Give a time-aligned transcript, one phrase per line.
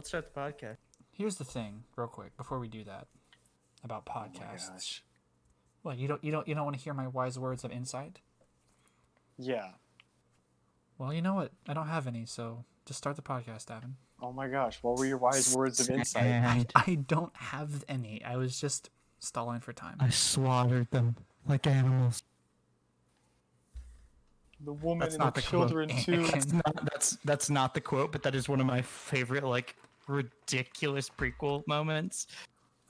[0.00, 0.78] Let's start the podcast.
[1.12, 3.06] Here's the thing, real quick, before we do that,
[3.84, 4.70] about Oh podcasts.
[4.70, 5.02] gosh.
[5.82, 8.20] what you don't you don't you don't want to hear my wise words of insight?
[9.36, 9.72] Yeah.
[10.96, 11.52] Well, you know what?
[11.68, 13.96] I don't have any, so just start the podcast, Davin.
[14.22, 14.78] Oh my gosh.
[14.80, 16.24] What were your wise words of insight?
[16.24, 18.24] And I don't have any.
[18.24, 18.88] I was just
[19.18, 19.96] stalling for time.
[20.00, 22.22] I slaughtered them like animals.
[24.64, 25.68] The woman That's and not the the quote.
[25.68, 26.24] children too.
[26.26, 29.76] That's not, that's that's not the quote, but that is one of my favorite like
[30.10, 32.26] ridiculous prequel moments.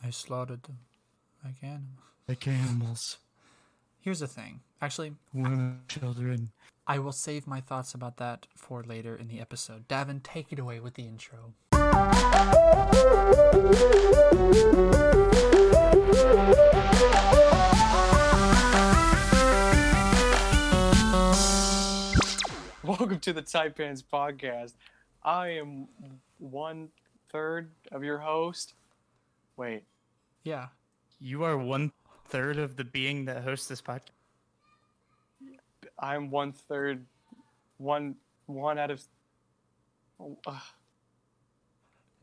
[0.03, 0.79] I slaughtered them
[1.45, 1.85] like animals.
[2.27, 3.19] Like animals,
[4.01, 4.61] Here's the thing.
[4.81, 6.53] Actually, women, children.
[6.87, 9.87] I will save my thoughts about that for later in the episode.
[9.89, 11.53] Davin, take it away with the intro.
[22.83, 24.73] Welcome to the Type Pants podcast.
[25.23, 25.89] I am
[26.39, 26.89] one
[27.33, 28.75] third of your host.
[29.57, 29.84] Wait,
[30.45, 30.69] Yeah.
[31.23, 31.93] You are one
[32.29, 34.10] third of the being that hosts this podcast.
[35.99, 37.05] I'm one third,
[37.77, 38.15] one
[38.46, 39.02] one out of.
[40.46, 40.55] ugh.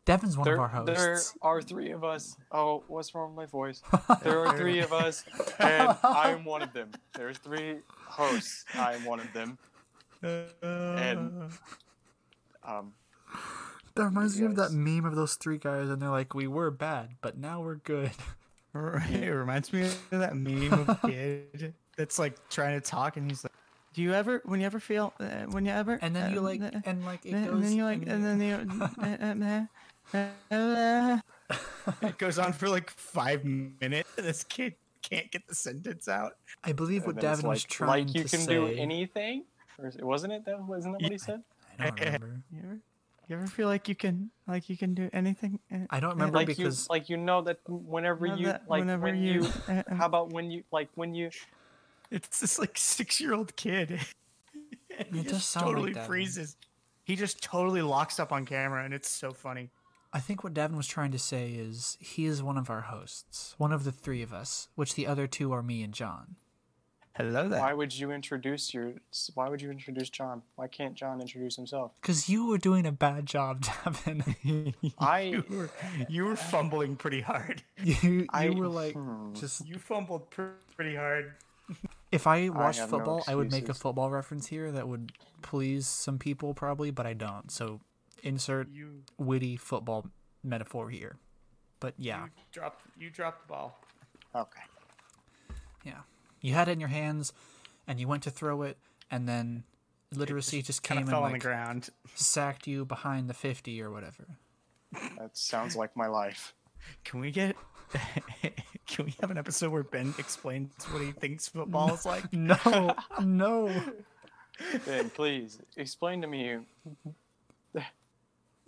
[0.06, 0.95] Devin's one there, of our hosts.
[0.95, 2.36] there are three of us.
[2.52, 3.82] Oh, what's wrong with my voice?
[4.23, 5.23] There are three of us,
[5.60, 6.89] and I'm one of them.
[7.14, 8.66] There's three hosts.
[8.73, 9.58] I'm one of them.
[10.23, 11.52] And-
[12.64, 12.94] Um,
[13.98, 16.72] That reminds me of that meme of those three guys, and they're like, "We were
[16.72, 18.12] bad, but now we're good."
[19.12, 23.44] it reminds me of that meme of kid that's like trying to talk, and he's
[23.44, 23.54] like,
[23.94, 26.44] "Do you ever, when you ever feel, uh, when you ever?" And then you uh,
[26.44, 29.67] like, uh, and like it and goes, then you like, and and then you, uh,
[30.14, 31.58] uh, uh, uh,
[32.02, 34.09] it goes on for like five minutes.
[34.17, 36.34] and This kid can't get the sentence out.
[36.64, 38.54] I believe what and then it's Davin was like, trying like you to can say.
[38.54, 39.45] do anything.
[39.80, 40.61] Or is it, wasn't it that?
[40.61, 41.44] Wasn't that what he said?
[41.80, 42.80] I don't remember.
[43.28, 45.59] You ever, feel like you can, like you can do anything?
[45.72, 48.45] uh, I don't uh, remember Like because you, like you know that whenever know you,
[48.45, 51.30] that like whenever when you, uh, uh, how about when you, like when you,
[52.09, 53.99] It's this like six year old kid.
[55.11, 56.08] He It does just sound like totally that, man.
[56.08, 56.58] freezes.
[57.04, 59.70] He just totally locks up on camera, and it's so funny.
[60.11, 63.54] I think what Davin was trying to say is he is one of our hosts,
[63.60, 66.37] one of the three of us, which the other two are me and John.
[67.17, 67.60] Hello there.
[67.60, 68.94] why would you introduce your,
[69.33, 70.44] why would you introduce John?
[70.55, 71.92] Why can't John introduce himself?
[72.00, 74.76] Because you were doing a bad job, Davin.
[75.00, 75.70] I, you were
[76.08, 77.64] you were fumbling pretty hard.
[77.83, 79.33] you you I- were like hmm.
[79.33, 79.67] just.
[79.67, 81.33] You fumbled pr- pretty hard.
[82.11, 85.11] If I watched have no football, I would make a football reference here that would
[85.42, 87.52] please some people probably, but I don't.
[87.52, 87.82] So
[88.22, 90.05] insert You witty football
[90.44, 91.17] metaphor here.
[91.80, 93.82] But yeah, you dropped you dropped the ball.
[94.36, 94.61] okay.
[95.84, 96.02] yeah.
[96.42, 97.33] You had it in your hands,
[97.87, 98.77] and you went to throw it,
[99.11, 99.64] and then
[100.14, 101.89] literacy just, Kind came of fell and on the ground.
[102.15, 104.37] sacked you behind the fifty or whatever.
[105.17, 106.53] That sounds like my life.
[107.03, 107.55] Can we get?
[108.87, 112.23] Can we have an episode where Ben explains what he thinks football is like?
[112.33, 113.83] No, no.
[114.86, 116.58] Ben, please explain to me.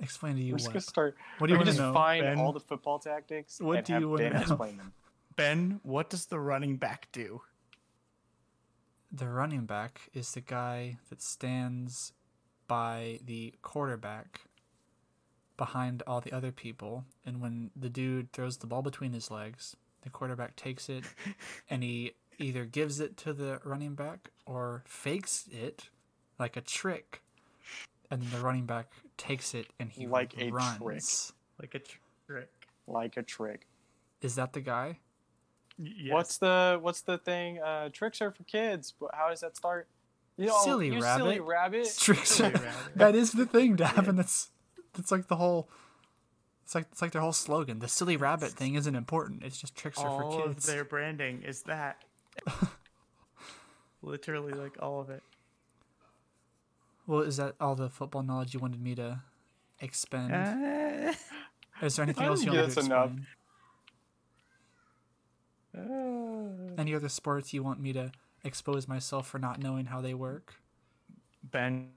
[0.02, 0.74] Explain to you We're just what.
[0.74, 1.16] gonna start.
[1.40, 2.38] What do you we wanna just know, find Ben?
[2.40, 4.94] all the football tactics What and do have you wanna explain them.
[5.36, 7.42] Ben, what does the running back do?
[9.12, 12.14] The running back is the guy that stands
[12.68, 14.42] by the quarterback
[15.58, 17.06] behind all the other people.
[17.26, 21.04] And when the dude throws the ball between his legs, the quarterback takes it
[21.70, 25.90] and he either gives it to the running back or fakes it
[26.38, 27.22] like a trick.
[28.12, 30.78] And then the running back takes it and he Like a runs.
[30.78, 31.04] trick.
[31.60, 31.80] Like a
[32.28, 32.50] trick.
[32.88, 33.68] Like a trick.
[34.22, 35.00] Is that the guy?
[35.80, 36.14] Y- Yes.
[36.14, 37.60] What's the what's the thing?
[37.60, 38.94] Uh, tricks are for kids.
[39.00, 39.88] But how does that start?
[40.38, 41.24] You know, Silly you rabbit.
[41.24, 41.88] silly rabbit.
[41.98, 42.30] Tricks.
[42.32, 42.70] Silly rabbit.
[42.96, 44.16] that is the thing, Davin.
[44.18, 44.50] That's
[44.94, 45.70] that's like the whole.
[46.64, 47.80] It's like it's like their whole slogan.
[47.80, 49.44] The silly rabbit thing isn't important.
[49.44, 50.66] It's just tricks are all for of kids.
[50.66, 52.04] their branding is that.
[54.02, 55.24] Literally, like all of it.
[57.06, 59.20] Well, is that all the football knowledge you wanted me to
[59.82, 60.34] expend?
[60.34, 61.14] Uh,
[61.82, 63.12] is there anything I else you think want to that's enough.
[65.74, 66.70] Explain?
[66.78, 68.12] uh, Any other sports you want me to
[68.44, 70.56] expose myself for not knowing how they work?
[71.42, 71.90] ben,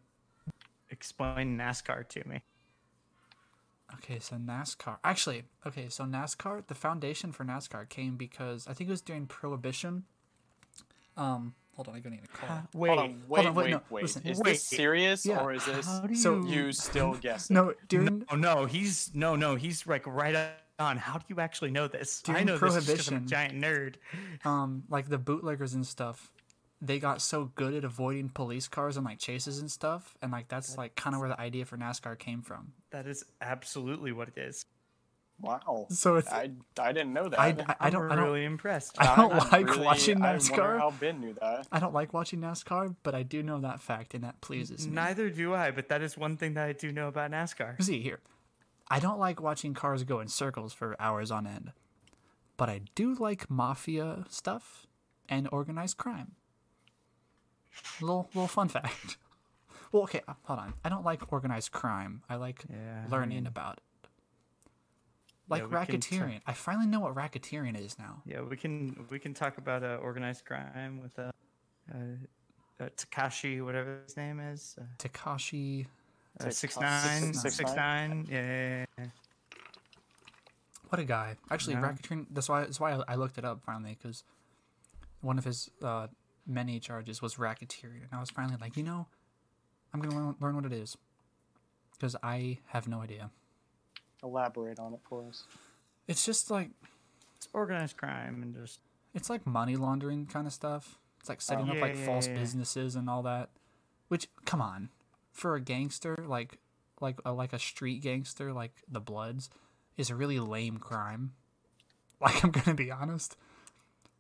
[0.90, 2.40] explain NASCAR to me.
[3.94, 4.96] Okay, so NASCAR.
[5.04, 9.26] Actually, okay, so NASCAR, the foundation for NASCAR came because I think it was during
[9.26, 10.04] Prohibition.
[11.16, 12.62] Um, hold on, I'm gonna need a call.
[12.72, 14.02] Wait, Hold on, wait, on, wait, wait, no, wait.
[14.02, 14.26] listen.
[14.26, 14.44] Is Wait.
[14.52, 15.40] this serious Yeah.
[15.42, 15.86] or is this
[16.22, 16.66] So- you?
[16.66, 17.52] you still guessing?
[17.54, 20.34] No, during Oh no, he's no, no, he's like right
[20.82, 20.98] on.
[20.98, 22.22] How do you actually know this?
[22.26, 23.94] I During know this just 'cause I'm a Prohibition- giant nerd.
[24.46, 26.30] um like the bootleggers and stuff
[26.84, 30.48] they got so good at avoiding police cars and like chases and stuff, and like
[30.48, 32.72] that's like kind of where the idea for NASCAR came from.
[32.90, 34.66] That is absolutely what it is.
[35.40, 35.86] Wow.
[35.90, 36.50] So it's I,
[36.80, 37.38] I didn't know that.
[37.38, 38.96] I, I, I don't I'm I don't really impressed.
[39.00, 40.78] I don't I'm like really- watching I NASCAR.
[40.80, 41.68] how Ben knew that.
[41.70, 44.92] I don't like watching NASCAR, but I do know that fact, and that pleases me.
[44.94, 47.80] Neither do I, but that is one thing that I do know about NASCAR.
[47.82, 48.18] See here,
[48.92, 51.72] I don't like watching cars go in circles for hours on end,
[52.58, 54.86] but I do like mafia stuff
[55.28, 56.32] and organized crime.
[58.02, 59.16] Little little fun fact.
[59.92, 60.72] Well, okay, uh, hold on.
[60.82, 62.22] I don't like organized crime.
[62.26, 64.08] I like Yeah, I learning mean- about it.
[65.50, 66.40] Like we can t- racketeering.
[66.46, 68.22] I finally know what racketeering is now.
[68.24, 71.30] Yeah, we can we can talk about uh, organized crime with uh,
[71.92, 71.96] uh,
[72.80, 75.86] uh, Tekashi, whatever his name is, uh, Tekashi.
[76.40, 78.26] Uh, Six- six nine six- six nine.
[78.30, 79.06] Yeah, yeah, yeah.
[80.88, 81.36] What a guy!
[81.50, 81.82] Actually, Yeah.
[81.82, 82.26] racketeering.
[82.30, 82.60] That's why.
[82.60, 84.24] That's why I, I looked it up finally because
[85.22, 86.08] one of his uh,
[86.46, 89.06] many charges was racketeering, and I was finally like, you know,
[89.94, 90.98] I'm gonna learn, learn what it is
[91.92, 93.30] because I have no idea.
[94.22, 95.44] Elaborate on it for us.
[96.06, 96.70] It's just like
[97.36, 98.80] It's organized crime and just
[99.14, 100.98] it's like money laundering kind of stuff.
[101.20, 102.34] It's like setting up Yeah, like yeah, false yeah.
[102.34, 103.48] businesses and all that.
[104.08, 104.90] Which, come on,
[105.32, 106.58] for a gangster like
[107.00, 109.50] like a, like a street gangster like the Bloods
[109.96, 111.32] is a really lame crime.
[112.20, 113.36] Like I'm gonna be honest,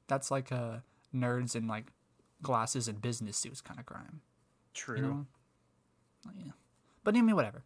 [0.08, 0.82] that's like a
[1.14, 1.92] nerds in like
[2.42, 4.22] glasses and business suits kind of crime.
[4.74, 4.96] true.
[4.96, 5.26] You know?
[6.36, 6.52] Yeah.
[7.04, 7.62] But I mean, whatever.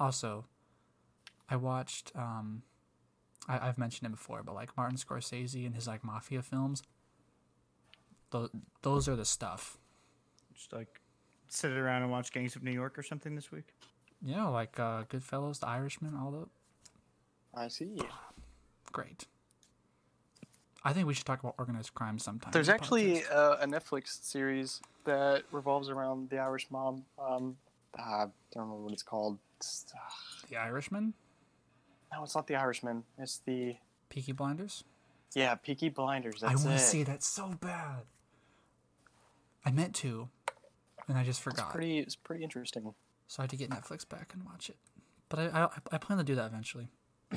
[0.00, 0.46] Also,
[1.48, 2.10] I watched.
[2.16, 2.62] Um,
[3.48, 6.82] I, I've mentioned it before, but like Martin Scorsese and his like mafia films.
[8.30, 8.50] Those
[8.82, 9.78] those are the stuff.
[10.54, 11.00] Just like
[11.52, 13.74] sit around and watch Gangs of New York or something this week.
[14.22, 16.48] Yeah, like uh, Goodfellas, The Irishman, all that.
[17.54, 18.00] I see.
[18.92, 19.26] Great.
[20.84, 22.52] I think we should talk about organized crime sometime.
[22.52, 27.02] There's actually uh, a Netflix series that revolves around the Irish mob.
[27.18, 27.56] Um,
[27.98, 29.38] I don't remember what it's called.
[29.58, 31.12] It's, uh, The Irishman,
[32.12, 33.04] no, it's not the Irishman.
[33.18, 33.76] It's the
[34.08, 34.84] Peaky Blinders.
[35.34, 36.42] yeah Peaky Blinders.
[36.42, 38.02] I want to see that so bad.
[39.64, 40.28] I meant to,
[41.10, 41.70] and I just It's forgot.
[41.72, 41.98] pretty.
[41.98, 42.94] It's pretty interesting.
[43.28, 44.76] So I had to get Netflix back and watch it.
[45.28, 46.88] But I I, I plan to do that eventually.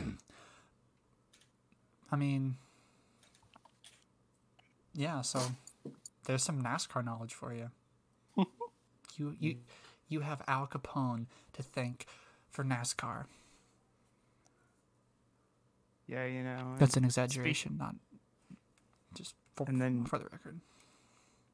[2.11, 2.55] I mean,
[4.93, 5.21] yeah.
[5.21, 5.39] So
[6.25, 7.69] there's some NASCAR knowledge for you.
[9.17, 9.57] you you
[10.07, 12.05] you have Al Capone to thank
[12.51, 13.25] for NASCAR.
[16.07, 16.75] Yeah, you know.
[16.77, 17.95] That's an exaggeration, not
[19.15, 20.59] just for, And then- for the record.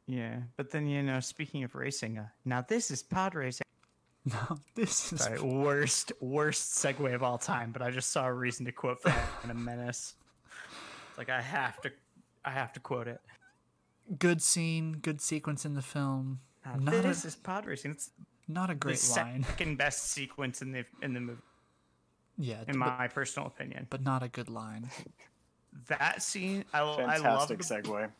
[0.09, 3.63] Yeah, but then you know, speaking of racing, uh, now this is pod racing.
[4.25, 7.71] No, this is Sorry, worst worst segue of all time.
[7.71, 10.15] But I just saw a reason to quote that in a Menace.
[11.09, 11.91] It's like I have to,
[12.43, 13.21] I have to quote it.
[14.19, 16.41] good scene, good sequence in the film.
[16.65, 17.91] Now, Not a, this is pod racing.
[17.91, 18.11] It's
[18.47, 19.43] not a the great line.
[19.43, 21.41] second best sequence in the in the movie,
[22.37, 23.87] Yeah, in but, my personal opinion.
[23.89, 24.89] but not a good line.
[25.87, 27.47] That scene, I, I love.
[27.47, 28.11] Fantastic segue.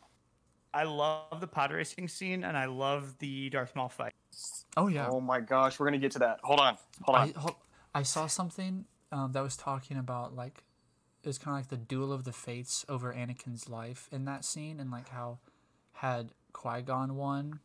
[0.72, 4.12] I love the pod racing scene, and I love the Darth Maul fight.
[4.76, 5.08] Oh yeah.
[5.10, 6.40] Oh my gosh, we're gonna get to that.
[6.44, 7.28] Hold on, hold on.
[7.28, 7.62] I hol-
[7.94, 10.62] I saw something um, that was talking about like
[11.22, 14.44] it was kind of like the duel of the fates over Anakin's life in that
[14.44, 15.38] scene, and like how
[15.94, 17.58] had Qui Gon won,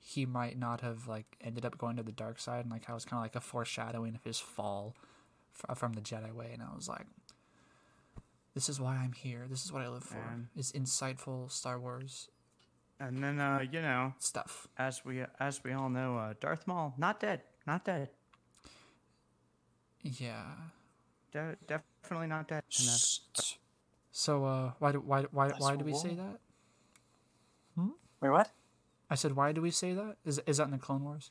[0.00, 2.96] he might not have like ended up going to the dark side, and like how
[2.96, 4.94] it's kind of like a foreshadowing of his fall
[5.68, 6.50] f- from the Jedi way.
[6.54, 7.06] And I was like,
[8.54, 9.44] this is why I'm here.
[9.48, 10.14] This is what I live for.
[10.16, 10.48] Man.
[10.56, 12.28] Is insightful Star Wars
[12.98, 14.66] And then, uh, you know, stuff.
[14.78, 18.08] as we as we all know, uh, Darth Maul not dead, not dead,
[20.02, 20.44] Yeah.
[21.32, 22.62] De- definitely not dead.
[22.78, 23.54] And that's- Shh.
[24.12, 26.38] So uh, why do why why That's why do we say wrong.
[27.76, 27.92] that?
[28.22, 28.50] Wait, what?
[29.10, 30.16] I said, why do we say that?
[30.24, 31.30] Is is that in the Clone Wars?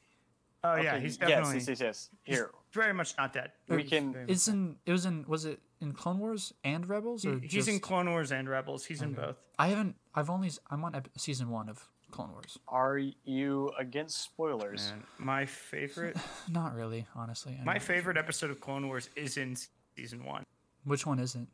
[0.63, 2.09] Oh yeah, he's definitely yes, yes, yes.
[2.23, 3.51] he's Here, very much not dead.
[3.67, 4.77] we can- very much It's in.
[4.85, 5.25] It was in.
[5.27, 7.25] Was it in Clone Wars and Rebels?
[7.25, 8.85] Or He- he's in Clone Wars and Rebels.
[8.85, 9.37] He's in both.
[9.59, 9.95] I haven't.
[10.13, 10.51] I've only.
[10.69, 12.57] I'm on ep- season one of Clone Wars.
[12.67, 14.91] are you against spoilers?
[14.91, 16.15] And my favorite,
[16.49, 17.57] Not really, honestly.
[17.59, 17.79] I my know.
[17.79, 19.55] favorite episode of Clone Wars is in
[19.97, 20.43] season one.
[20.85, 21.49] Which one isn't?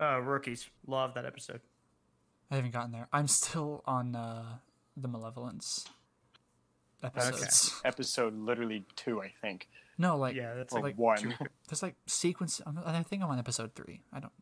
[0.00, 1.60] Uh, rookies love that episode.
[2.50, 3.08] I haven't gotten there.
[3.12, 4.44] I'm still on uh,
[4.96, 5.84] the Malevolence
[7.02, 7.80] episodes.
[7.84, 9.68] Episode literally two, I think.
[9.98, 11.18] No, like Yeah, that's Or like one.
[11.18, 11.32] two-
[11.68, 12.60] there's like sequence.
[12.64, 14.00] I'm- I think I'm on episode three.
[14.12, 14.32] I don't.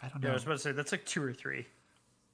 [0.00, 1.66] I don't Yeah, I was about to say that's like two or three.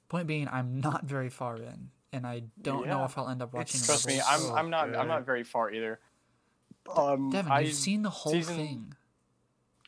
[0.07, 3.53] Point being, I'm not very far in, and I don't know if I'll end up
[3.53, 3.79] watching.
[3.81, 4.95] It's- Trust me, I'm so I'm not good.
[4.95, 5.99] I'm not very far either.
[6.95, 8.93] Um, Devin, I, you've seen the whole season- thing.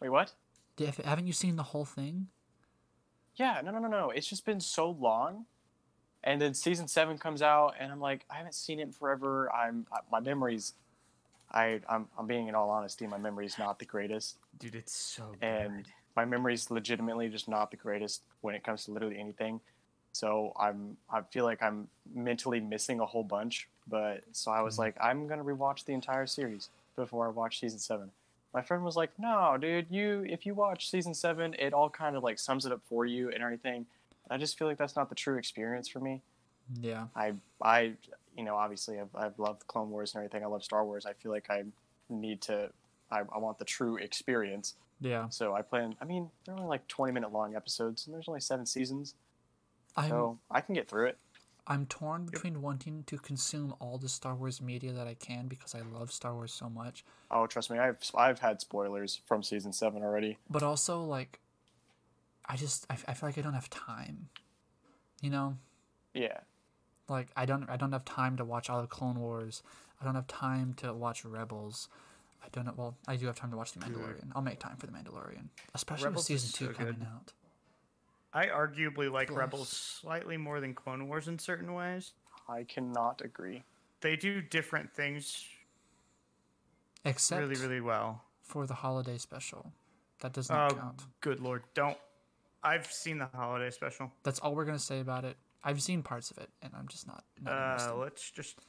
[0.01, 0.33] Wait, what?
[0.75, 2.27] Dev- Haven't you seen the whole thing?
[3.36, 4.09] Yeah, no, no, no, no.
[4.09, 5.45] It's just been so long
[6.24, 9.51] And then season seven comes out, and I'm like, I haven't seen it in forever.
[9.53, 10.74] I'm my memories.
[11.51, 15.36] I I'm I'm being in all honesty, my memory's not the greatest, Dude, it's so
[15.42, 15.88] and good.
[16.16, 19.62] my memory's legitimately just not the greatest when it comes to literally anything.
[20.12, 23.68] So I'm I feel like I'm mentally missing a whole bunch.
[23.89, 24.80] But so I was Mhm.
[24.80, 28.12] like, I'm gonna rewatch the entire series before I watch season seven.
[28.54, 32.16] My friend was like, No, dude, you if you watch season seven, it all kind
[32.18, 33.86] of like sums it up for you and everything.
[34.30, 36.22] I just feel like that's not the true experience for me.
[36.82, 37.08] Yeah.
[37.16, 37.94] I I
[38.38, 40.44] you know obviously I've I've loved Clone Wars and everything.
[40.44, 41.06] I love Star Wars.
[41.06, 41.63] I feel like I
[42.10, 42.70] need to.
[43.12, 44.75] I, I want the true experience.
[45.00, 45.29] Yeah.
[45.29, 45.96] So I plan.
[46.01, 49.15] I mean, they're only like twenty minute long episodes, and there's only seven seasons,
[49.96, 51.17] I'm so I can get through it.
[51.70, 55.75] I'm torn between wanting to consume all the Star Wars media that I can because
[55.75, 59.74] I love Star Wars so much, Oh, trust me, I've I've had spoilers from season
[59.74, 60.38] seven already.
[60.50, 61.39] but also like
[62.46, 64.29] I just I, I feel like I don't have time.
[65.22, 65.58] You know,
[66.13, 66.38] Yeah,
[67.10, 69.64] like I don't I don't have time to watch all the Clone Wars.
[70.02, 71.88] I don't have time to watch Rebels.
[72.44, 72.74] I don't know.
[72.78, 74.32] Well, I do have time to watch The Mandalorian.
[74.36, 77.08] I'll make time for The Mandalorian, especially Rebels with is season two so coming good.
[77.12, 77.34] out.
[78.34, 79.38] I arguably like Bless.
[79.40, 82.12] Rebels slightly more than Clone Wars in certain ways.
[82.48, 83.64] I cannot agree.
[84.02, 85.44] They do different things
[87.06, 88.24] Except really, really well.
[88.42, 89.72] for the holiday special.
[90.20, 91.04] That does Oh, not count.
[91.22, 91.64] good lord!
[91.74, 91.98] Don't.
[92.64, 94.12] I've seen the holiday special.
[94.24, 95.38] That's all we're gonna say about it.
[95.64, 97.24] I've seen parts of it, and I'm just not.
[97.42, 98.60] not Uh, let's just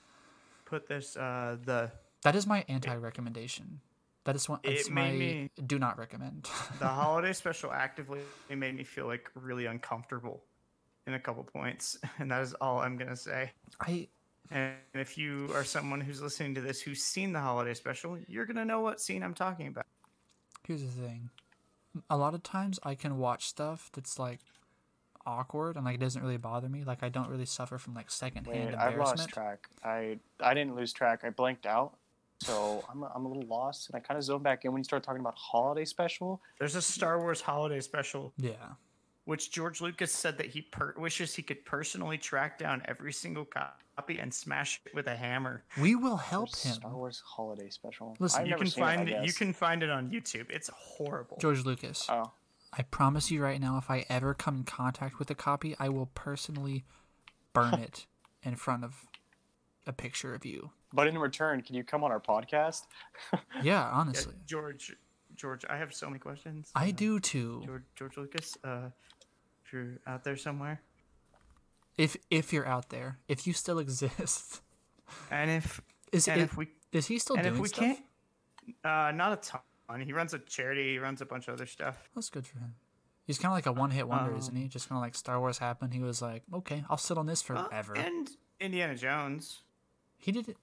[0.65, 1.17] put this.
[1.17, 1.91] Uh, the
[2.23, 3.81] That is my anti-recommendation.
[4.25, 4.61] That is one.
[4.63, 6.49] It It's made my me- do not recommend.
[6.79, 10.45] the holiday special actively made me feel like really uncomfortable
[11.07, 13.53] in a couple points, and that is all I'm gonna say.
[13.81, 14.09] I
[14.51, 18.45] And if you are someone who's listening to this who's seen the holiday special, you're
[18.47, 19.87] gonna know what scene I'm talking about.
[20.67, 21.31] here's the thing.
[22.11, 24.41] A lot of times I can watch stuff that's like
[25.29, 26.83] awkward and like it doesn't really bother me.
[26.85, 29.19] Like I don't really suffer from like secondhand Wait, I've embarrassment.
[29.21, 29.69] lost track.
[29.85, 31.21] I I didn't lose track.
[31.25, 31.95] I blanked out.
[32.41, 34.79] So I'm a, I'm a little lost, and I kind of zoned back in when
[34.81, 36.41] you started talking about holiday special.
[36.61, 38.53] There's a Star Wars holiday special, Yeah.
[39.25, 43.45] which George Lucas said that he per- wishes he could personally track down every single
[43.45, 45.65] copy and smash it with a hammer.
[45.81, 46.75] We will help There's him.
[46.75, 48.17] Star Wars holiday special.
[48.21, 50.49] Listen, I've you can seen it, find it, you can find it on YouTube.
[50.49, 51.39] It's horrible.
[51.41, 52.07] George Lucas.
[52.09, 52.31] Oh,
[52.73, 55.89] I promise you right now, if I ever come in contact with a copy, I
[55.89, 56.85] will personally
[57.53, 58.07] burn it
[58.43, 59.07] in front of
[59.87, 60.71] a picture of you.
[60.93, 62.83] but in return, can you come on our podcast?
[63.33, 64.35] Yeah, Yeah, honestly.
[64.47, 64.95] George,
[65.35, 66.71] George, I have so many questions.
[66.75, 67.63] I Uh, do too.
[67.67, 68.91] George, George Lucas, uh,
[69.65, 70.81] if you're out there somewhere,
[71.97, 74.63] If if you're out there, if you still exist,
[75.31, 75.81] and if
[76.13, 77.85] is and it, if we is he still and doing if we stuff?
[77.85, 78.01] can't,
[78.85, 79.61] uh, not a ton.
[80.05, 80.93] He runs a charity.
[80.93, 82.09] He runs a bunch of other stuff.
[82.15, 82.75] That's good for him.
[83.25, 84.69] He's kind of like a one-hit wonder, isn't Um, he?
[84.69, 85.93] Just kind of like Star Wars happened.
[85.93, 87.95] He was like, okay, I'll sit on this Uh, forever.
[87.97, 88.31] and
[88.61, 89.63] Indiana Jones.
[90.19, 90.57] he did it.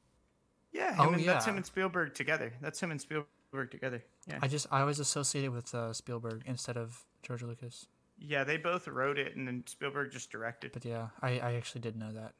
[0.72, 2.53] Yeah, him Oh, and, that's him and Spielberg together.
[2.62, 4.03] That's him and Spielberg together.
[4.27, 7.88] Yeah, I just I always associate it with uh, Spielberg instead of George Lucas.
[8.17, 10.72] yeah, they both wrote it, and then Spielberg just directed.
[10.74, 12.34] But yeah, I, I actually did know that.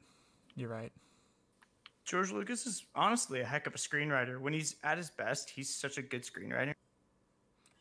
[0.54, 0.92] You're right.
[2.06, 4.38] George Lucas is honestly a heck of a screenwriter.
[4.38, 6.74] When he's at his best, he's such a good screenwriter.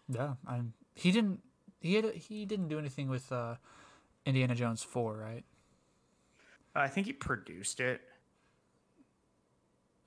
[0.09, 0.73] Yeah, I'm.
[0.95, 1.39] He didn't.
[1.79, 2.11] He had.
[2.13, 3.55] He didn't do anything with uh,
[4.25, 5.43] Indiana Jones four, right?
[6.73, 8.01] I think he produced it.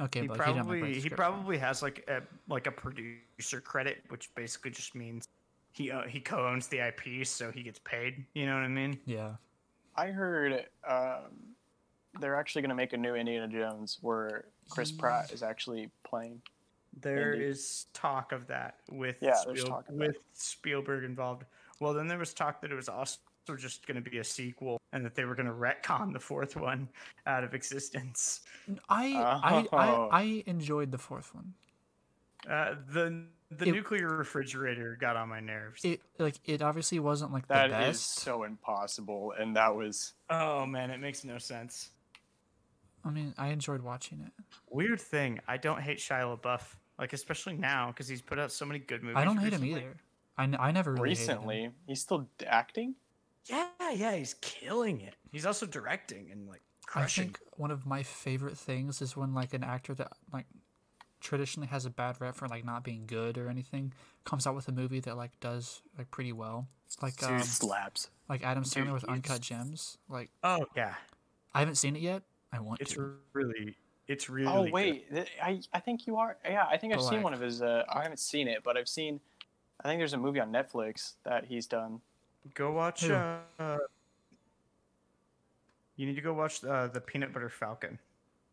[0.01, 3.61] Okay, he but he didn't probably write he probably has like a like a producer
[3.61, 5.29] credit, which basically just means
[5.73, 8.25] he uh, he co-owns the IP, so he gets paid.
[8.35, 8.99] You know what I mean?
[9.07, 9.35] Yeah.
[9.97, 11.57] I heard um,
[12.21, 16.41] they're actually going to make a new Indiana Jones where Chris Pratt is actually playing.
[17.01, 17.47] There Indeed.
[17.49, 20.07] is talk of that with Yeah, there's Spiel- talk of that.
[20.09, 21.45] with Spielberg involved.
[21.81, 23.19] Well, then there was talk that it was also
[23.57, 26.57] just going to be a sequel, and that they were going to retcon the fourth
[26.57, 26.89] one
[27.27, 28.41] out of existence.
[28.89, 30.09] I I, Oh.
[30.11, 31.55] I I enjoyed the fourth one.
[32.49, 35.85] Uh, the the It- nuclear refrigerator got on my nerves.
[35.85, 38.17] It like it obviously wasn't like the That is best.
[38.17, 41.91] so impossible, and that was oh man, it makes no sense.
[43.09, 44.33] I mean, I enjoyed watching it.
[44.71, 46.61] Weird thing, I don't hate Shia LaBeouf,
[46.99, 49.17] like especially now because he's put out so many good movies.
[49.17, 49.81] I don't hate him recently.
[49.81, 49.97] either.
[50.37, 51.29] I, n- I never really hated him.
[51.39, 51.71] recently.
[51.87, 52.95] He's still acting.
[53.47, 55.15] Yeah, yeah, he's killing it.
[55.33, 56.61] He's also directing and like
[56.95, 60.47] I think one of my favorite things is when like an actor that like
[61.21, 63.93] traditionally has a bad rep for like not being good or anything
[64.25, 66.69] comes out with a movie that like does like pretty well.
[67.03, 68.09] Like Dude um slaps.
[68.29, 69.99] like Adam dude, Sandler with Uncut Gems.
[70.09, 70.95] Like Oh yeah,
[71.55, 72.23] I haven't seen it yet.
[72.53, 73.15] I want it's to.
[73.33, 73.77] really,
[74.07, 74.51] it's really.
[74.53, 76.37] Oh wait, th- I I think you are.
[76.45, 77.61] Yeah, I think I've But, seen one of his.
[77.63, 79.21] Uh, I haven't seen it, but I've seen.
[79.81, 82.01] I think there's a movie on Netflix that he's done.
[82.55, 83.05] Go watch.
[83.05, 83.13] Who?
[83.15, 83.79] Uh,
[85.97, 87.99] You need to go watch uh, the Peanut Butter Falcon.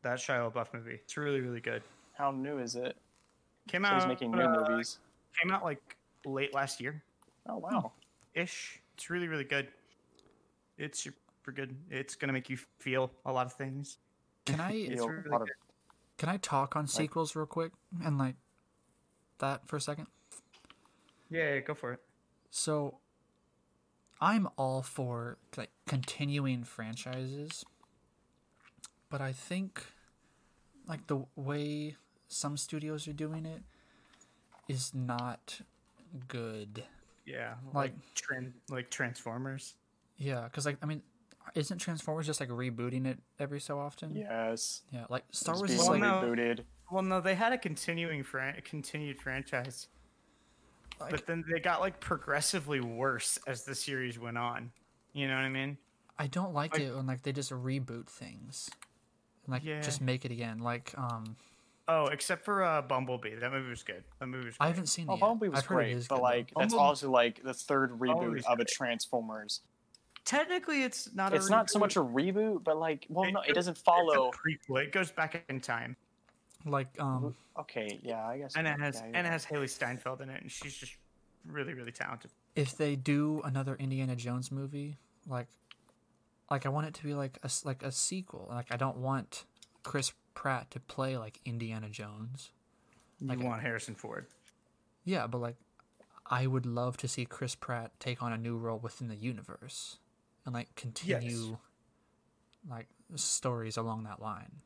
[0.02, 0.96] That Shia LaBeouf movie.
[1.04, 1.82] It's really really good.
[2.14, 2.96] How new is it?
[3.68, 3.96] Came So out.
[4.02, 5.00] he's making new uh, movies.
[5.42, 7.02] Came out like late last year
[7.48, 7.92] Oh wow.
[8.34, 8.82] ish.
[8.96, 9.68] It's really really good.
[10.78, 11.08] It's
[11.46, 11.76] super good.
[11.90, 13.98] It's gonna make you feel a lot of things.
[14.46, 15.50] Can I Feel really a lot of-
[16.18, 17.74] can I talk on sequels real quick
[18.04, 18.36] and like
[19.40, 20.08] that for a second?
[21.30, 22.00] Yeah, go for it.
[22.52, 23.00] So
[24.22, 27.66] I'm all for like continuing franchises,
[29.10, 29.86] but I think
[30.88, 31.98] like the way
[32.30, 33.62] some studios are doing it
[34.70, 35.60] is not
[36.30, 36.86] good.
[37.26, 39.76] Yeah, Like- like tran- like Transformers.
[40.18, 41.02] Yeah, because like I mean,
[41.54, 44.16] isn't Transformers just like rebooting it every so often?
[44.16, 44.82] Yes.
[44.92, 46.22] Yeah, like Star Wars being is Well, like, no.
[46.28, 46.60] rebooted.
[46.92, 49.88] Well, no, they had a continuing fran- continued franchise,
[51.00, 54.72] like but then they got like progressively worse as the series went on.
[55.14, 55.78] You know what I mean?
[56.18, 58.70] I don't like like- it when like they just reboot things,
[59.46, 59.82] and like Yeah.
[59.82, 60.60] just make it again.
[60.60, 61.36] Like um,
[61.88, 63.36] Oh, except for uh, Bumblebee.
[63.36, 64.04] That movie was good.
[64.20, 64.56] That movie was.
[64.60, 64.70] I great.
[64.70, 65.20] haven't seen Well, it.
[65.20, 65.28] yet.
[65.28, 66.24] Bumblebee was I've heard it great, but good, though.
[66.24, 68.70] like that's Bumble- also like the third reboot Bumblebee's of a great.
[70.26, 70.50] Transformers.
[70.50, 71.34] Technically, it's not.
[71.34, 73.84] A It's not so much a reboot, but like, well, no, it doesn't it's a
[73.84, 74.32] follow.
[74.32, 74.84] prequel.
[74.84, 75.96] It goes back in time,
[76.66, 78.56] like um, Okay, yeah, I guess.
[78.56, 80.96] and it has yeah, and it has Hailee Steinfeld in it, and she's just
[81.46, 82.32] really really talented.
[82.56, 85.48] if they do another Indiana Jones movie, like,
[86.50, 88.48] like I want it to be like a s- like a sequel.
[88.50, 89.46] Like I don't want
[89.84, 92.52] Chris Pratt to play like Indiana Jones.
[93.20, 94.26] You Like- want Harrison Ford?
[95.06, 95.56] Yeah, but like,
[96.26, 100.00] I would love to see Chris Pratt take on a new role within the universe,
[100.46, 101.58] and like continue,
[102.70, 104.62] like stories along that line.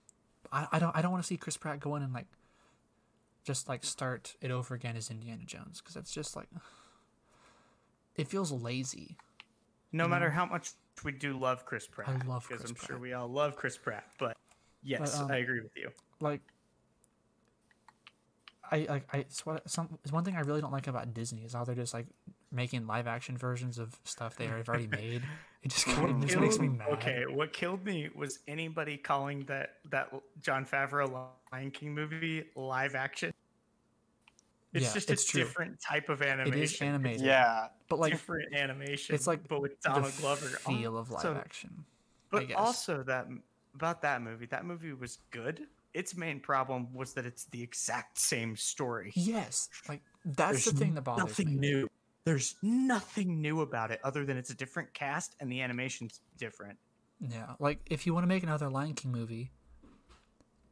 [0.52, 2.28] I, I don't I don't want to see Chris Pratt go in and like,
[3.44, 6.50] just like start it over again as Indiana Jones because it's just like,
[8.16, 9.18] it feels lazy.
[9.92, 10.36] No matter know?
[10.36, 10.72] how much
[11.04, 14.06] we do love Chris Pratt, I love because I'm sure we all love Chris Pratt.
[14.20, 14.38] But
[14.84, 15.90] yes, um, I agree with you.
[16.20, 16.42] like
[18.72, 21.44] I like I it's what some it's one thing I really don't like about Disney
[21.44, 22.08] is how they're just like
[22.52, 25.24] making live action versions of stuff they have already made.
[25.62, 26.88] It just kinda- it just makes me mad.
[26.89, 32.95] Okay, what killed me was anybody calling that that Jon Favreau Lion King movie live
[32.95, 33.34] action.
[34.72, 35.43] It's Yeah, just it's a true.
[35.43, 36.62] different type of It animation.
[36.62, 37.22] is animated.
[37.22, 39.15] Yeah, But like different animation.
[39.15, 40.48] it's like but with the Donald Glover.
[40.48, 41.86] feel of live Also- action.
[42.30, 43.28] But also that
[43.74, 45.67] about that movie, that movie was good.
[45.95, 49.12] Its main problem was that it's the exact same story.
[49.15, 51.72] Yes, like that's the thing that bothers nothing me.
[51.72, 51.89] new.
[52.30, 56.78] There's nothing new about it other than it's a different cast and the animation's different.
[57.20, 59.52] Yeah, like if you want to make another Lion King movie,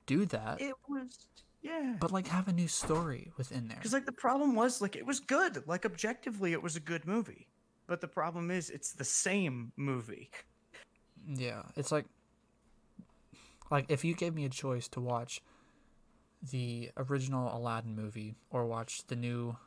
[0.06, 0.62] do that.
[0.62, 1.26] It was
[1.63, 1.96] yeah.
[2.00, 3.78] but like have a new story within there.
[3.78, 5.63] Because like the problem was like it was good.
[5.65, 7.48] Like objectively, it was a good movie.
[7.88, 10.30] But the problem is it's the same movie.
[11.28, 12.06] Yeah, it's like
[13.72, 15.41] like if you gave me a choice to watch
[16.52, 19.58] the original Aladdin movie or watch the new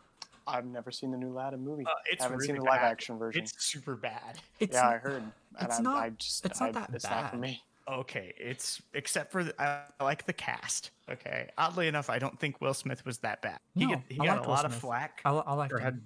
[0.51, 1.85] I've never seen the new Aladdin movie.
[1.87, 2.91] Uh, it's I haven't seen the live bad.
[2.93, 3.43] action version.
[3.43, 4.39] It's super bad.
[4.61, 5.23] it's yeah, I heard.
[5.61, 7.63] It's I, not- I just, it's not I, that it's not for me.
[7.89, 10.91] Okay, it's except for the, I like the cast.
[11.11, 13.59] Okay, oddly enough, I don't think Will Smith was that bad.
[13.75, 15.21] He, No, get, he got like a Will lot of flack.
[15.25, 15.85] I, li- I like or him.
[15.85, 16.01] had-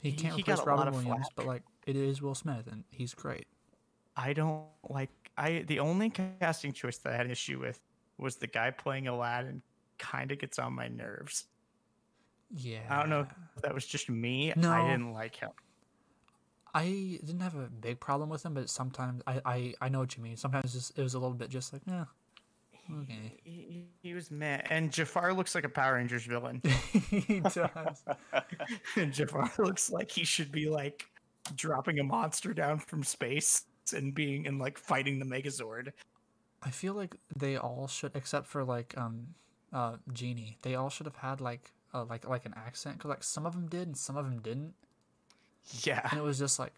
[0.00, 1.36] He he- can't he replace got a lot Robin of Williams, flack.
[1.36, 3.46] but like it is Will Smith and he's great.
[4.16, 5.10] I don't like.
[5.38, 7.80] I the only casting choice that I had an issue with
[8.18, 9.62] was the guy playing Aladdin.
[9.98, 11.46] Kind of gets on my nerves.
[12.54, 12.80] Yeah.
[12.88, 14.52] I don't know if that was just me.
[14.56, 14.70] No.
[14.70, 15.50] I didn't like him.
[16.74, 20.16] I didn't have a big problem with him, but sometimes I I, I know what
[20.16, 20.36] you mean.
[20.36, 22.04] Sometimes just, it was a little bit just like, yeah,
[23.02, 23.38] okay.
[23.44, 24.60] He, he was meh.
[24.70, 26.62] And Jafar looks like a Power Rangers villain.
[27.10, 28.04] he does.
[28.96, 31.06] and Jafar looks like he should be like
[31.54, 35.92] dropping a monster down from space and being and like fighting the Megazord.
[36.62, 39.28] I feel like they all should, except for like um,
[39.72, 40.58] uh, Genie.
[40.62, 43.52] They all should have had like uh, like like an accent because like some of
[43.52, 44.74] them did and some of them didn't,
[45.82, 46.06] Yeah.
[46.10, 46.72] and it was just like,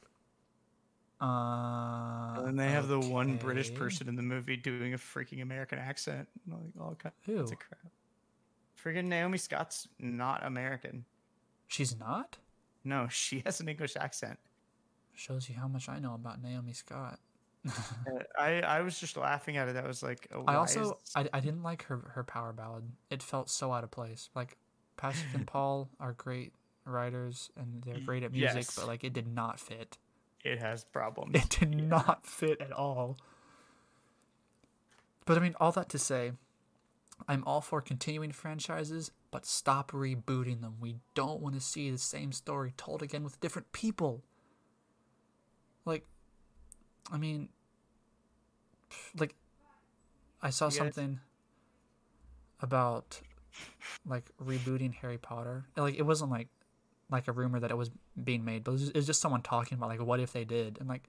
[1.20, 2.42] uh.
[2.46, 6.28] And they have the one British person in the movie doing a freaking American accent.
[6.48, 7.38] Like all kinds Who?
[7.40, 7.80] of crap.
[8.82, 11.04] Friggin' Naomi Scott's not American.
[11.68, 12.38] She's not.
[12.82, 14.38] No, she has an English accent.
[15.14, 17.18] Shows you how much I know about Naomi Scott.
[17.70, 19.74] Uh, I I was just laughing at it.
[19.74, 22.84] That was like, oh, I also I, I didn't like her her power ballad.
[23.10, 24.30] It felt so out of place.
[24.34, 24.56] Like
[25.00, 26.52] Pasek and Paul are great
[26.84, 28.76] writers and they're great at music, yes.
[28.76, 29.98] but like it did not fit.
[30.44, 31.34] it has problems.
[31.34, 33.16] It did not fit at all.
[35.26, 36.32] But I mean, all that to say,
[37.28, 40.76] I'm all for continuing franchises, but stop rebooting them.
[40.80, 44.22] We don't want to see the same story told again with different people.
[45.84, 46.06] Like,
[47.12, 47.50] I mean,
[49.18, 49.34] like
[50.42, 51.20] I saw guys- something
[52.60, 53.20] about
[54.06, 55.64] like rebooting Harry Potter.
[55.76, 56.48] Like it wasn't like
[57.10, 57.90] like a rumor that it was
[58.22, 60.32] being made, but it was just, it was just someone talking about like what if
[60.32, 61.08] they did, and like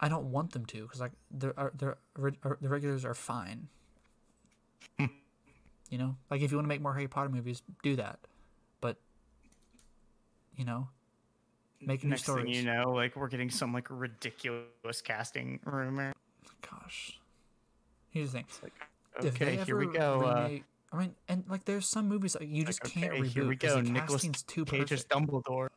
[0.00, 1.96] I don't want them to because like their are uh, their
[2.44, 3.68] uh, the regulars are fine.
[4.98, 5.06] Hmm.
[5.90, 8.20] you know, like if you want to make more Harry Potter movies, do that,
[8.80, 8.96] but
[10.56, 10.88] you know,
[11.80, 12.44] make new Next stories.
[12.44, 16.12] thing you know, like we're getting some like ridiculous casting rumor.
[16.62, 17.18] Gosh,
[18.10, 18.70] here's the thing.
[19.18, 20.22] Like, if they okay, here we go.
[20.22, 20.48] Uh,
[20.92, 23.46] I mean, and like there's some movies that you just like, can't okay, reboot here
[23.48, 23.76] we go.
[23.76, 25.08] the Nicolas casting's too Cage perfect.
[25.10, 25.68] Dumbledore.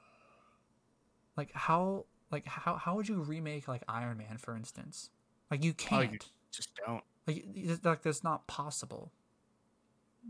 [1.36, 5.10] Like how, like how, how would you remake like Iron Man, for instance?
[5.50, 6.14] Like you Oh, can't.
[6.14, 6.20] you
[6.52, 7.04] just don't.
[7.28, 7.46] Like,
[7.84, 9.12] like that's not possible.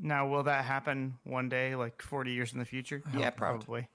[0.02, 3.04] Now, will that happen one day, like 40 years in the future?
[3.14, 3.36] Yeah, not.
[3.38, 3.90] probably.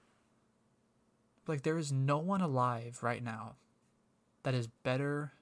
[1.47, 3.55] Like there is no one alive right now
[4.43, 5.33] that is better,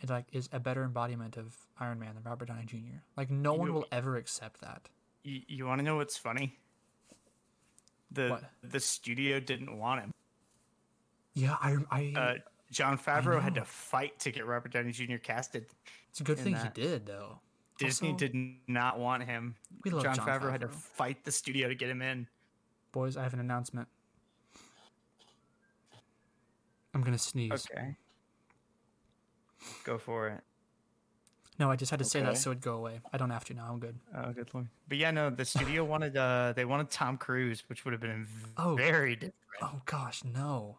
[0.00, 2.98] and like is a better embodiment of Iron Man than Robert Downey Jr.
[3.16, 4.88] Like no one will ever accept that.
[5.22, 6.58] You, you want to know what's funny?
[8.10, 8.44] The What?
[8.62, 10.10] the studio didn't want him.
[11.34, 12.12] Yeah, I, I.
[12.16, 12.34] Uh,
[12.70, 15.16] Jon Favreau had to fight to get Robert Downey Jr.
[15.16, 15.66] casted.
[16.10, 16.76] it's a good thing that.
[16.76, 17.38] he did though.
[17.78, 18.34] Disney Also, did
[18.68, 19.56] not want him.
[19.84, 22.28] We love John, Jon Favreau, had to fight the studio to get him in.
[22.92, 23.88] Boys, I have an announcement.
[26.94, 27.66] I'm gonna sneeze.
[27.70, 27.96] Okay.
[29.84, 30.40] Go for it.
[31.58, 32.98] No, I just had to say that so it'd go away.
[33.12, 33.68] I don't have to now.
[33.70, 33.96] I'm good.
[34.16, 34.66] Oh, good lord.
[34.88, 38.26] But yeah, no, the studio wanted uh they wanted Tom Cruise, which would have been
[38.56, 38.74] Oh.
[38.74, 39.34] very different.
[39.62, 40.78] Oh gosh, no.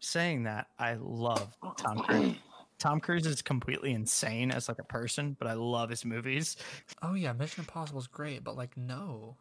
[0.00, 2.36] Saying that, I love Tom Cruise.
[2.78, 6.56] Tom Cruise is completely insane as like a person, but I love his movies.
[7.02, 9.36] Oh yeah, Mission Impossible is great, but like no.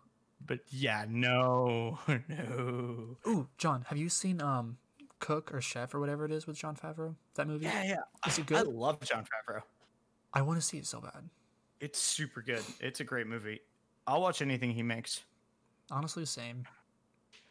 [0.45, 3.17] But yeah, no, no.
[3.25, 4.77] Ooh, John, have you seen um
[5.23, 7.15] Cook or Chef or whatever it is with Jon Favreau?
[7.35, 7.63] That movie?
[7.63, 8.27] Yeah, yeah.
[8.27, 8.57] Is it good?
[8.57, 9.61] I love Jon Favreau.
[10.33, 11.29] I want to see it so bad.
[11.79, 12.61] It's super good.
[12.81, 13.61] It's a great movie.
[14.05, 15.23] I'll watch anything he makes.
[15.89, 16.65] Honestly, the same.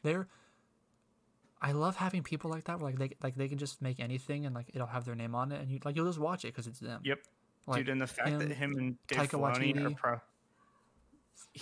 [0.02, 0.28] They're.
[1.62, 4.44] I love having people like that, where like they like they can just make anything
[4.44, 6.48] and like it'll have their name on it, and you like you'll just watch it
[6.48, 7.00] because it's them.
[7.04, 7.20] Yep.
[7.66, 10.20] Like, Dude, and the fact that him, him and Dave Taika Filoni are pro.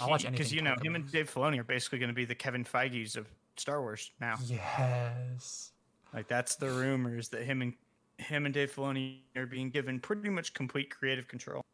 [0.01, 1.11] I'll watch Because you know him and.
[1.11, 4.37] Dave Filoni are basically going to be the Kevin Feige's of Star Wars now.
[4.44, 5.73] Yes.
[6.12, 7.75] Like that's the rumors that him and
[8.18, 11.64] him and Dave Filoni are being given pretty much complete creative control.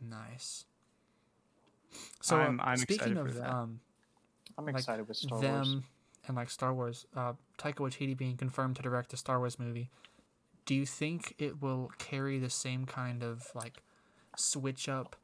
[0.00, 0.64] Nice.
[2.22, 3.50] So I'm- I'm speaking excited for of that.
[3.52, 3.80] um,
[4.56, 5.84] I'm like excited with Star them Wars.
[6.26, 9.90] and like Star Wars, uh, Taika Waititi being confirmed to direct a Star Wars movie,
[10.66, 13.82] do you think it will carry the same kind of like
[14.36, 15.16] switch up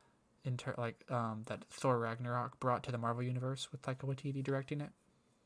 [0.44, 4.42] in ter- like um that Thor Ragnarok brought to the Marvel universe with Taika Waititi
[4.42, 4.90] directing it?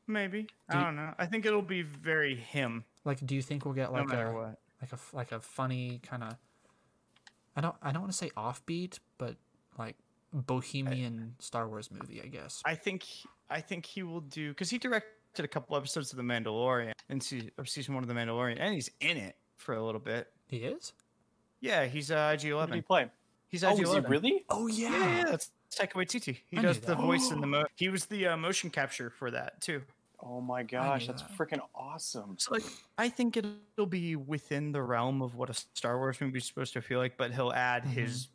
[0.09, 1.13] Maybe Do I you- don't know.
[1.19, 4.33] I think it'll be very him, Like, do you think we'll get like matter a
[4.33, 4.59] what.
[4.81, 6.35] like a f- like a funny kind of
[7.55, 9.35] I don't I don't want to say offbeat, but
[9.77, 9.95] like
[10.33, 12.61] bohemian Star Wars movie, I guess.
[12.65, 13.05] I think
[13.49, 17.21] I think he will do because he directed a couple episodes of The Mandalorian and
[17.21, 20.27] se- or season one of The Mandalorian, and he's in it for a little bit.
[20.47, 20.93] He is.
[21.61, 22.83] Yeah, he's uh, IG Who did he Eleven.
[22.83, 23.11] play?
[23.47, 24.11] He's Oh, IG is he Eleven.
[24.11, 24.45] really?
[24.49, 26.37] Oh Yeah, yeah, yeah, that's Taika Waititi.
[26.47, 27.65] He I does the voice in the mo.
[27.75, 29.81] He was the uh, motion capture for that too.
[30.21, 31.31] Oh my gosh, that's that.
[31.31, 32.37] freaking awesome.
[32.37, 32.63] So like,
[32.97, 36.73] I think it'll be within the realm of what a Star Wars movie is supposed
[36.73, 37.91] to feel like, but he'll add Mhm.
[37.91, 38.27] his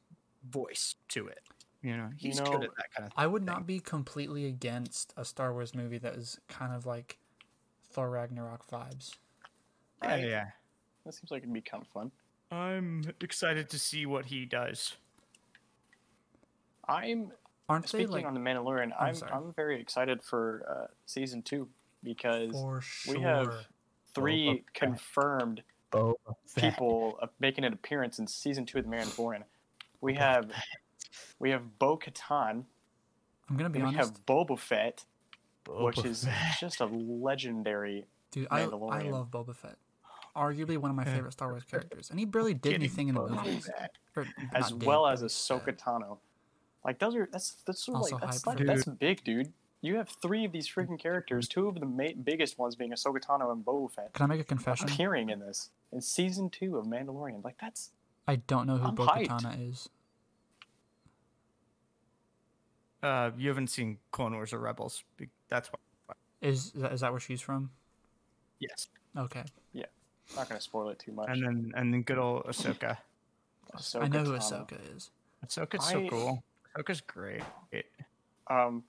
[0.45, 1.41] voice to it.
[1.83, 3.13] You know, he's know, good at that kind of.
[3.13, 3.23] Thing.
[3.23, 7.19] I would not be completely against a Star Wars movie that is kind of like
[7.91, 9.17] Thor Ragnarok vibes.
[10.03, 10.25] Yeah, Right.
[10.25, 10.51] yeah.
[11.05, 12.11] That seems like it'd be kind of fun.
[12.51, 14.97] I'm excited to see what he does.
[16.89, 17.33] I'm
[17.69, 18.93] Aren't they speaking like on the Mandalorian.
[18.99, 19.33] I'm I'm sorry.
[19.33, 21.69] I'm very excited for uh, season two
[22.03, 23.15] because sure?
[23.15, 23.55] we have
[24.15, 26.15] three Boba confirmed Boba
[26.57, 29.43] people uh, making an appearance in season two of the Mandalorian.
[30.01, 30.51] We have
[31.39, 32.65] we have Bo Katan,
[33.49, 35.05] I'm gonna be and we honest, have Boba Fett,
[35.67, 36.57] which Boba is Fett.
[36.61, 38.07] just a legendary.
[38.31, 38.49] dude.
[38.51, 39.77] I I love Boba Fett.
[40.37, 43.15] Arguably one of my favorite Star Wars characters, and he barely did Getting anything in
[43.15, 43.71] the Boba movies,
[44.17, 45.79] or as well as Ahsoka said.
[45.79, 46.19] Tano.
[46.85, 49.53] Like those are that's that's sort of Also like that's hype like that's big, dude.
[49.81, 53.21] You have three of these freaking characters, two of the ma- biggest ones being Ahsoka
[53.23, 54.89] Tano and Boba Fett, Can I make a confession?
[54.89, 57.43] appearing in this in season two of Mandalorian.
[57.45, 57.91] Like that's
[58.27, 59.07] I don't know who I'm Bo.
[59.07, 59.89] Katana is.
[63.03, 65.05] Uh, you haven't seen Clone Wars or Rebels.
[65.51, 66.15] That's why.
[66.41, 67.71] Is that, is that where she's from?
[68.61, 68.89] Yes.
[69.17, 69.43] Okay,
[69.73, 69.85] Yeah.
[70.37, 71.29] not gonna spoil it too much.
[71.29, 72.97] And then and then good old Ahsoka.
[73.75, 74.67] Ahsoka I know who Tano.
[74.67, 75.11] Ahsoka is.
[75.47, 76.43] Ahsoka's so I- cool.
[76.77, 77.43] Ahsoka's great.
[77.73, 77.87] It,
[78.49, 78.83] Um,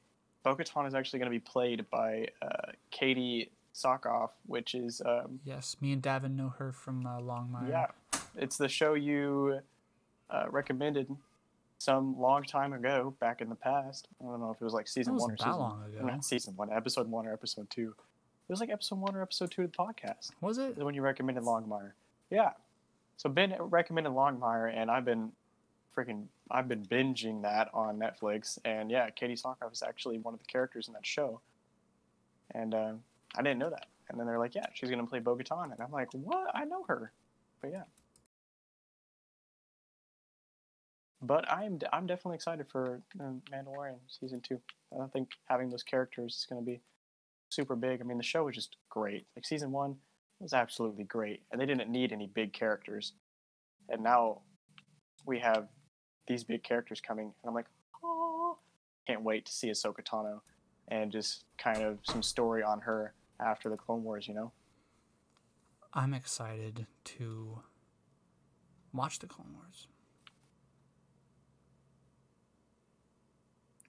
[0.44, 5.76] Bo-Katan is actually going to be played by uh, Katee Sackhoff, which is um, Yes,
[5.82, 7.70] me and Davin know her from uh, Longmire.
[7.70, 7.88] yeah,
[8.36, 9.60] It's the show you
[10.30, 11.08] uh, recommended
[11.78, 14.08] some long time ago, back in the past.
[14.22, 16.06] I don't know if it was like That season one or that season long ago.
[16.06, 17.94] not season one, episode one or episode two.
[18.48, 20.30] It was like episode one or episode two of the podcast.
[20.42, 20.78] Was it?
[20.78, 21.92] When you recommended Longmire.
[22.30, 22.52] Yeah.
[23.18, 25.32] So Ben recommended Longmire, and I've been
[25.98, 28.58] freaking I've been binging that on Netflix.
[28.66, 31.42] And yeah, Katee Sackhoff is actually one of the characters in that show.
[32.54, 32.94] And uh,
[33.36, 33.88] I didn't know that.
[34.10, 36.52] And then they're like, yeah, she's gonna play Bo-Katan, and I'm like, what?
[36.54, 37.12] I know her.
[37.62, 37.84] But yeah.
[41.22, 44.62] But I'm I'm definitely excited for uh, Mandalorian season two.
[44.94, 46.82] I don't think having those characters is going to be
[47.50, 48.00] super big.
[48.00, 49.26] I mean, the show was just great.
[49.36, 49.96] Like season one
[50.40, 53.14] was absolutely great, and they didn't need any big characters.
[53.90, 54.42] And now
[55.26, 55.68] we have
[56.28, 57.68] these big characters coming, and I'm like,
[58.04, 58.58] oh,
[59.08, 60.42] can't wait to see Ahsoka Tano
[60.88, 64.28] and just kind of some story on her after the Clone Wars.
[64.28, 64.52] You know?
[65.94, 67.60] I'm excited to
[68.94, 69.88] watch the Clone Wars.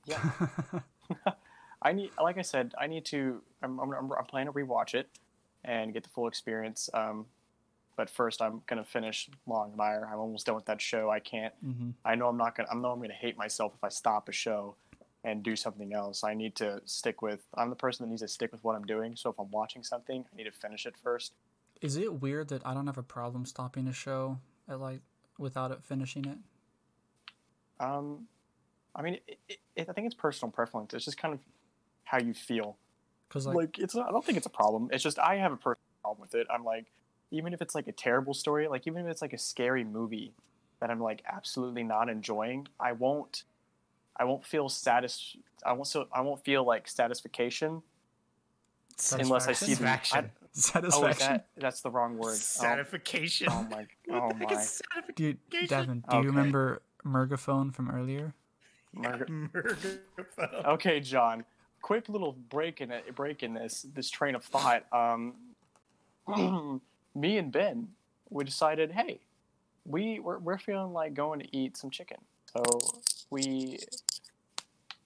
[0.07, 1.33] Yeah.
[1.83, 3.43] I need, like I said, I need to.
[3.63, 5.09] I'm, I'm, I'm planning to rewatch it
[5.65, 6.89] and get the full experience.
[6.95, 7.27] Um,
[7.97, 10.11] but first, I'm gonna finish Longmire.
[10.11, 11.11] I'm almost done with that show.
[11.11, 11.55] I can't.
[11.63, 12.69] hmm I know I'm not gonna.
[12.71, 14.77] I know I'm gonna hate myself if I stop a show
[15.25, 16.23] and do something else.
[16.23, 17.41] I need to stick with.
[17.55, 19.17] I'm the person that needs to stick with what I'm doing.
[19.17, 21.33] So if I'm watching something, I need to finish it first.
[21.81, 25.01] Is it weird that I don't have a problem stopping a show at like
[25.39, 26.39] without it finishing it?
[27.81, 28.27] Um,
[28.95, 30.95] I mean, it, it, it, I think it's personal preference.
[30.95, 31.41] It's just kind of
[32.05, 32.77] how you feel.
[33.29, 34.89] Because like, like, it's not, I don't think it's a problem.
[34.93, 36.47] It's just I have a personal problem with it.
[36.51, 36.87] I'm like,
[37.31, 40.33] even if it's like a terrible story, like even if it's like a scary movie
[40.81, 43.45] that I'm like absolutely not enjoying, I won't,
[44.17, 45.37] I won't feel satis.
[45.65, 47.83] I won't so I won't feel like satisfaction
[49.13, 49.87] unless I see the.
[49.87, 50.31] action.
[50.53, 51.05] Satisfaction.
[51.05, 52.31] oh, is that that's the wrong word.
[52.31, 53.49] Oh, Satification.
[53.51, 54.65] oh my, oh Like my.
[55.15, 56.23] Dude, Devin, do Okay.
[56.25, 58.33] you remember Mergaphone from earlier?
[58.95, 60.65] Margaret- Murderphone.
[60.67, 61.45] Okay, John.
[61.83, 63.15] Quick little break in it.
[63.15, 64.85] Break in this this train of thought.
[64.93, 65.35] Um,
[67.17, 67.89] me and Ben,
[68.31, 69.21] we decided, hey,
[69.85, 72.19] we we're, we're feeling like going to eat some chicken.
[72.55, 72.63] So
[73.31, 73.79] we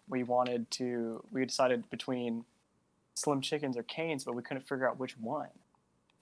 [0.08, 1.22] we wanted to.
[1.30, 2.44] We decided between
[3.14, 5.48] Slim Chickens or Cane's, but we couldn't figure out which one.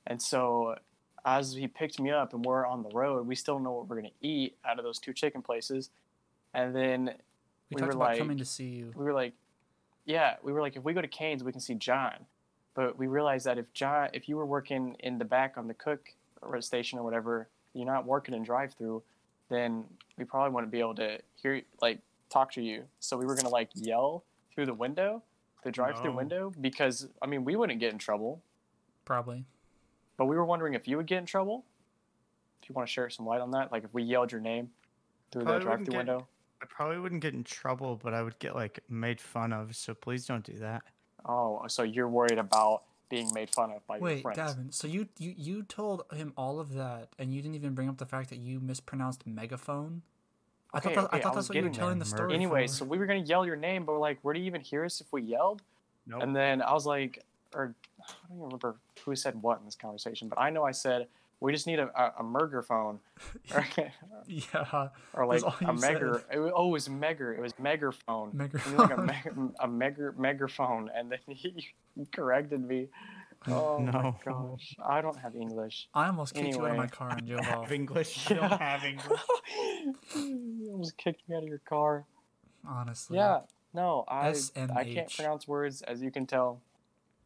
[0.07, 0.77] And so
[1.24, 3.96] as he picked me up and we're on the road, we still know what we're
[3.96, 5.90] gonna eat out of those two chicken places.
[6.55, 7.07] And then
[7.70, 8.92] We, We talked were about like- coming to see you.
[8.96, 9.35] we were like,
[10.07, 12.14] yeah, we were like, if we go to Cane's, we can see John.
[12.79, 15.75] But we realized that if John, if you were working in the back on the
[15.75, 19.03] cook or station or whatever, you're not working in drive-through,
[19.49, 19.83] then
[20.17, 21.99] we probably wouldn't be able to hear, like,
[22.31, 22.85] talk to you.
[23.01, 24.23] So we were gonna like yell
[24.55, 25.25] through the window,
[25.64, 26.17] the drive-through No.
[26.19, 28.41] window, because I mean, we wouldn't get in trouble,
[29.05, 29.45] Probably.
[30.17, 31.64] but we were wondering if you would get in trouble.
[32.62, 34.71] If you want to share some light on that, like if we yelled your name
[35.33, 36.29] through Probably the drive-through window.
[36.62, 39.75] I probably wouldn't get in trouble, but I would get like made fun of.
[39.75, 40.85] So please don't do that.
[41.26, 44.38] Oh, so you're worried about being made fun of by your Wait, friends?
[44.38, 44.74] Davin.
[44.74, 47.98] So you, you you told him all of that, and you didn't even bring up
[47.98, 50.02] the fact that you mispronounced megaphone.
[50.72, 52.04] I Okay, thought that, okay, I I thought was that's what you were telling there,
[52.04, 52.35] the story.
[52.35, 52.72] Anyway, for.
[52.74, 55.00] so we were gonna yell your name, but we're like, would he even hear us
[55.00, 55.62] if we yelled?
[56.07, 56.22] Nope.
[56.22, 59.74] And then I was like, or I don't even remember who said what in this
[59.74, 61.09] conversation, but I know I said
[61.40, 62.98] we just need a, a, a Merger phone,
[63.55, 63.66] or,
[64.27, 65.66] yeah, or like a you.
[65.68, 66.22] Megger.
[66.33, 67.37] It was, oh, it was Megger.
[67.37, 68.33] It was Megger phone.
[68.33, 69.07] Megger You need like a phone.
[69.07, 72.88] meg, a Megger Megger phone, and then he, he corrected me.
[73.46, 74.16] Oh my No.
[74.24, 75.88] gosh, I don't have English.
[75.94, 77.62] I almost kicked you out of my car and drove off.
[77.62, 78.29] Have English.
[78.29, 78.48] I Yeah.
[78.48, 79.20] don't have English.
[80.16, 82.05] you almost kicked me out of your car.
[82.66, 83.16] Honestly.
[83.16, 84.35] Yeah, no, I
[84.74, 86.61] I can't pronounce words as you can tell.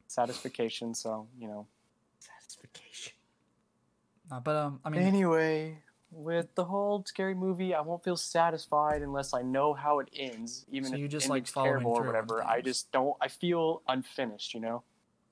[0.06, 1.66] Satisfaction, so you know.
[2.20, 3.14] Satisfaction.
[4.32, 5.78] Uh, but um, I mean, Anyway,
[6.10, 10.64] with the whole scary movie, I won't feel satisfied unless I know how it ends,
[10.70, 12.42] even So if you just like following terrible or whatever.
[12.42, 13.14] I just don't.
[13.20, 14.54] I feel unfinished.
[14.54, 14.82] You know,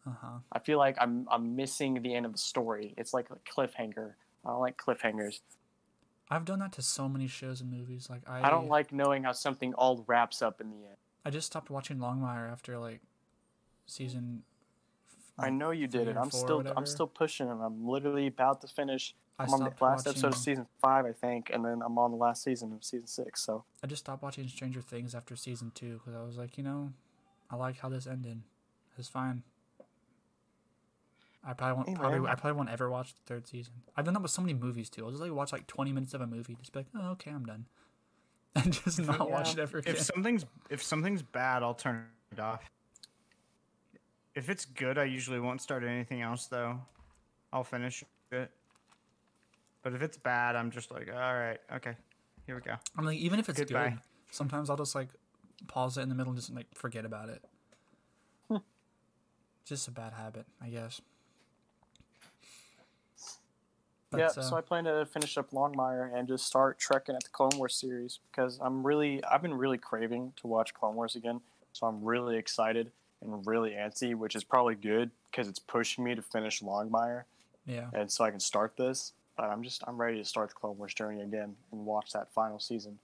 [0.07, 0.39] uh huh.
[0.53, 2.93] I feel like I'm I'm missing the end of the story.
[2.99, 4.13] It's like a cliffhanger.
[4.45, 5.41] I don't like cliffhangers.
[6.29, 8.09] I've done that to so many shows and movies.
[8.11, 10.97] Like I, I don't like knowing how something all wraps up in the end.
[11.25, 13.01] I just stopped watching Longmire after like
[13.87, 14.43] season.
[15.41, 16.17] I know you did it.
[16.17, 16.63] I'm still.
[16.77, 19.15] I'm still pushing and I'm literally about to finish.
[19.39, 21.97] I I'm on the stopped last episode of season five, I think, and then I'm
[21.97, 23.41] on the last season of season six.
[23.43, 26.65] So I just stopped watching Stranger Things after season two because I was like, you
[26.65, 26.93] know,
[27.51, 28.43] I like how this ended.
[28.99, 29.43] It's fine.
[31.43, 31.89] I probably won't.
[31.89, 32.29] Hey, probably, man.
[32.29, 33.73] I probably won't ever watch the third season.
[33.97, 35.05] I've done that with so many movies too.
[35.05, 37.31] I'll just like watch like twenty minutes of a movie, just be like, oh okay,
[37.31, 37.65] I'm done,
[38.55, 39.95] and just not watch it ever again.
[39.95, 42.71] If something's if something's bad, I'll turn it off.
[44.35, 46.81] If it's good, I usually won't start anything else though.
[47.53, 48.51] I'll finish it.
[49.83, 51.95] But if it's bad, I'm just like, all right, okay,
[52.47, 52.75] here we go.
[52.97, 53.91] I'm like, even if it's Goodbye.
[53.91, 53.99] good,
[54.31, 55.09] sometimes I'll just like
[55.67, 57.43] pause it in the middle and just like forget about it.
[59.65, 61.01] just a bad habit, I guess.
[64.17, 67.31] yeah, uh, so I plan to finish up Longmire and just start trekking at the
[67.31, 71.41] Clone Wars series because I'm really, I've been really craving to watch Clone Wars again.
[71.73, 72.91] So I'm really excited
[73.23, 77.25] and really antsy, which is probably good because it's pushing me to finish Longmire
[77.67, 79.13] yeah, and so I can start this.
[79.37, 82.33] But I'm just, I'm ready to start the Clone Wars journey again and watch that
[82.33, 82.99] final season.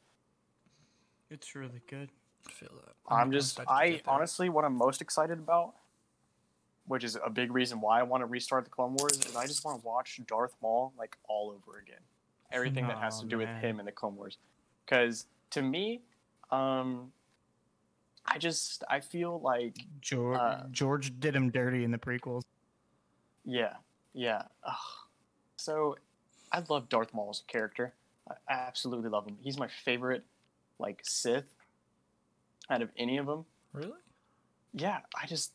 [1.30, 2.10] It's really good.
[2.46, 2.94] I feel that.
[3.08, 5.74] I'm just, excited to I honestly, what I'm most excited about,
[6.86, 9.46] which is a big reason why I want to restart the Clone Wars, is I
[9.46, 12.00] just want to watch Darth Maul like all over again.
[12.52, 14.38] Everything that has to do with him in the Clone Wars,
[14.84, 16.02] because to me,
[16.50, 17.12] um,
[18.28, 22.42] I just I feel like George Uh, George did him dirty in the prequels.
[23.44, 23.74] yeah,
[24.12, 24.42] yeah.
[24.64, 24.74] Ugh.
[25.56, 25.96] So
[26.52, 27.94] I love Darth Maul as a character.
[28.28, 29.38] I absolutely love him.
[29.40, 30.24] He's my favorite,
[30.78, 31.54] like Sith,
[32.68, 33.44] out of any of them.
[33.72, 33.92] really.
[34.72, 35.52] Yeah, I just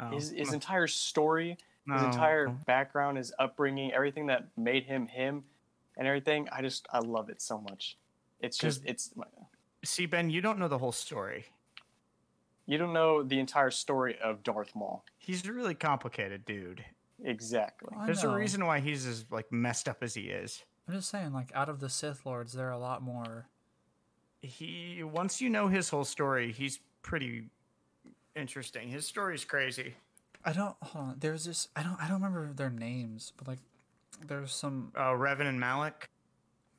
[0.00, 5.44] Oh, his his entire story his entire background, his upbringing, everything that made him him,
[5.96, 6.48] and everything.
[6.52, 7.98] I just I love it so much.
[8.40, 9.12] It's just it's
[9.84, 11.46] See, Ben, you don't know the whole story.
[12.66, 16.84] You don't know the entire story of Darth Maul He's a really complicated dude.
[17.24, 17.94] exactly.
[17.98, 18.32] I There's know.
[18.32, 20.62] a reason why he's as like messed up as he is.
[20.88, 23.46] I'm just saying, like, out of the Sith Lords, there are a lot more.
[24.40, 27.44] He once you know his whole story, he's pretty
[28.34, 28.88] interesting.
[28.88, 29.94] His story's crazy.
[30.44, 30.74] I don't.
[30.82, 31.16] Hold on.
[31.20, 31.68] There's this.
[31.76, 31.96] I don't.
[32.00, 33.60] I don't remember their names, but like,
[34.26, 34.90] there's some.
[34.96, 36.08] Oh, Revan and Malak.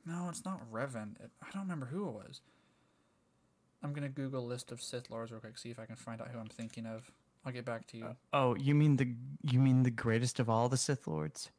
[0.04, 1.14] No, it's not Revan.
[1.22, 2.42] It, I don't remember who it was.
[3.84, 6.28] I'm gonna Google list of Sith Lords real quick, see if I can find out
[6.28, 7.10] who I'm thinking of.
[7.44, 8.16] I'll get back to you.
[8.32, 11.50] Oh, you mean the you mean the greatest of all the Sith Lords?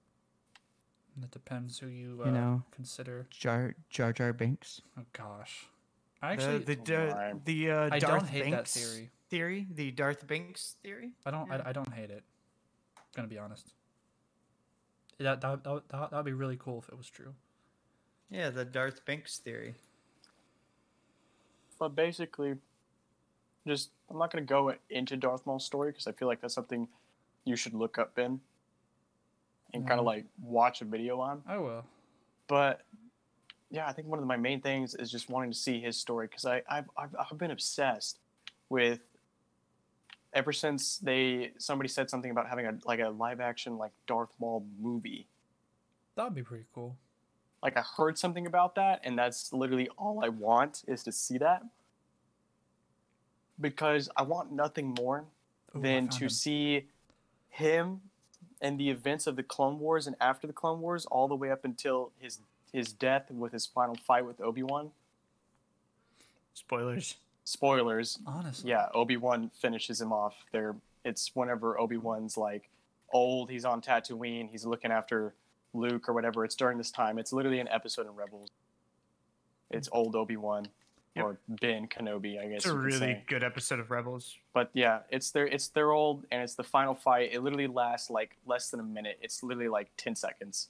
[1.17, 2.63] That depends who you, uh, You know.
[2.71, 3.27] consider.
[3.29, 4.81] Jar Jar Jar Binks.
[4.97, 5.67] Oh gosh,
[6.21, 7.45] I actually the the Right.
[7.45, 9.11] the uh, I Darth don't hate that theory.
[9.29, 9.67] theory.
[9.71, 11.11] The Darth Binks theory.
[11.25, 11.49] I don't.
[11.51, 12.23] I, I don't hate it.
[12.97, 13.71] I'm gonna be honest.
[15.19, 17.35] That that that that would be really cool if it was true.
[18.31, 19.75] Yeah, the Darth Binks theory.
[21.79, 22.55] But basically,
[23.67, 26.88] just I'm not gonna go into Darth Maul's story because I feel like that's something
[27.43, 28.39] you should look up in
[29.73, 30.01] and kind Mhm.
[30.01, 31.43] of like watch a video on.
[31.47, 31.85] I will.
[32.47, 32.85] but
[33.71, 36.27] yeah, I think one of my main things is just wanting to see his story
[36.27, 38.19] because I I've, I've I've been obsessed
[38.69, 39.05] with
[40.33, 44.29] ever since they somebody said something about having a like a live action like Darth
[44.39, 45.27] Maul movie.
[46.15, 46.95] That'd be pretty cool.
[47.65, 51.39] Like I heard something about that, and that's literally all I want is to see
[51.39, 51.63] that
[53.60, 55.25] because I want nothing more
[55.75, 56.30] Ooh, than to him.
[56.30, 56.86] see
[57.49, 58.01] him
[58.62, 61.49] and the events of the Clone Wars and after the Clone Wars, all the way
[61.49, 62.38] up until his
[62.71, 64.91] his death with his final fight with Obi Wan.
[66.54, 67.15] Spoilers.
[67.45, 68.19] Spoilers.
[68.28, 68.69] Honestly.
[68.69, 70.36] Yeah, Obi Wan finishes him off.
[70.51, 72.69] There, it's whenever Obi Wan's like
[73.12, 73.49] old.
[73.49, 74.51] He's on Tatooine.
[74.51, 75.34] He's looking after
[75.75, 76.43] Luke or whatever.
[76.45, 77.17] It's during this time.
[77.19, 78.49] It's literally an episode in Rebels.
[79.69, 80.67] It's old Obi Wan
[81.15, 81.23] Yep.
[81.25, 82.57] or Ben Kenobi, I guess.
[82.57, 83.23] It's a you could really say.
[83.27, 84.35] good episode of Rebels.
[84.53, 87.29] but yeah, it's their it's their old and it's the final fight.
[87.31, 89.17] It literally lasts like less than a minute.
[89.21, 90.67] It's literally like ten seconds.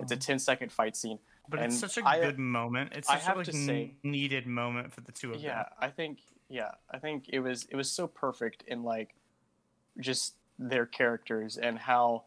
[0.00, 0.18] It's a Aw.
[0.18, 1.18] 10 second fight scene.
[1.50, 2.92] But And it's such a I- good moment.
[2.94, 5.64] It's I such a like, to say- needed moment for the two of Yeah, them.
[5.80, 9.14] Yeah, I think yeah, I think it was it was so perfect in like
[10.00, 12.24] just their characters and how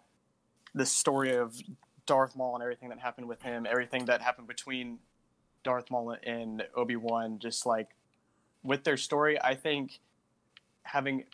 [0.76, 1.60] the story of
[2.06, 5.00] Darth Maul and everything that happened with him, everything that happened between
[5.64, 7.90] Darth Maul and Obi Wan, just like
[8.64, 10.00] with their story, I think
[10.84, 11.26] having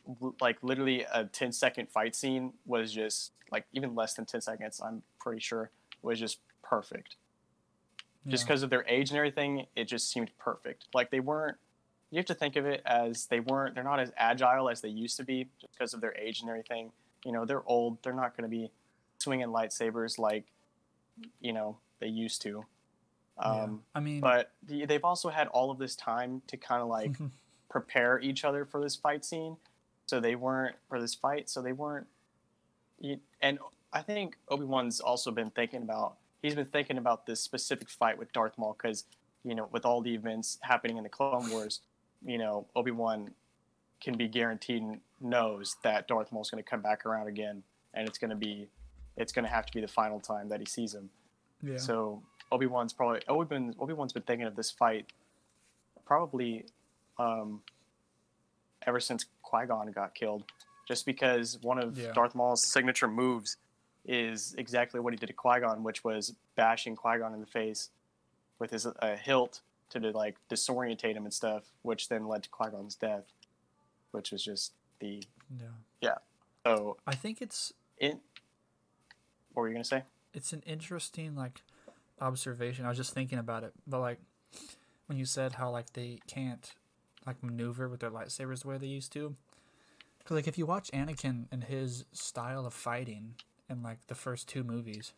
[0.41, 4.81] like literally a 10 second fight scene was just like even less than 10 seconds,
[4.83, 7.15] I'm pretty sure, was just perfect.
[8.27, 10.87] Just because of their age and everything, it just seemed perfect.
[10.93, 11.57] Like they weren't.
[12.11, 13.73] You have to think of it as they weren't.
[13.73, 16.49] They're not as agile as they used to be, just because of their age and
[16.49, 16.91] everything.
[17.23, 18.03] You know, they're old.
[18.03, 18.69] They're not going to be
[19.17, 20.45] swinging lightsabers like,
[21.39, 22.65] you know, they used to.
[23.39, 23.63] Yeah.
[23.63, 27.15] Um, I mean, But they've also had all of this time to kind of like
[27.69, 29.57] prepare each other for this fight scene.
[30.05, 31.49] So they weren't for this fight.
[31.49, 32.07] So they weren't.
[33.41, 33.59] And
[33.93, 36.15] I think Obi Wan's also been thinking about.
[36.41, 39.05] He's been thinking about this specific fight with Darth Maul because,
[39.43, 41.81] you know, with all the events happening in the Clone Wars,
[42.25, 43.31] you know, Obi Wan
[44.01, 47.63] can be guaranteed and knows that Darth Maul's going to come back around again,
[47.93, 48.69] and it's going to be,
[49.17, 51.09] it's going to have to be the final time that he sees him.
[51.61, 51.77] yeah.
[51.77, 55.07] So Obi Wan's probably Obi Wan Obi Wan's been thinking of this fight
[56.05, 56.65] probably
[57.17, 57.61] um,
[58.85, 60.43] ever since Qui Gon got killed,
[60.87, 62.11] just because one of Yeah.
[62.13, 63.57] Darth Maul's signature moves
[64.05, 67.45] is exactly what he did to Qui Gon, which was bashing Qui Gon in the
[67.47, 67.89] face
[68.59, 72.69] with his uh, hilt to like disorientate him and stuff, which then led to Qui
[72.71, 73.25] Gon's death,
[74.11, 75.23] which was just the
[76.01, 76.15] Yeah.
[76.65, 78.19] so I think it's in.
[79.57, 80.03] What were you gonna say?
[80.37, 81.63] it's an interesting like
[82.21, 82.85] observation.
[82.85, 84.19] I was just thinking about it, but like
[85.07, 86.73] when you said how like they can't
[87.25, 89.35] like maneuver with their lightsabers the way they used to.
[90.23, 93.33] Cause like if you watch Anakin and his style of fighting
[93.67, 95.13] in like the first two movies,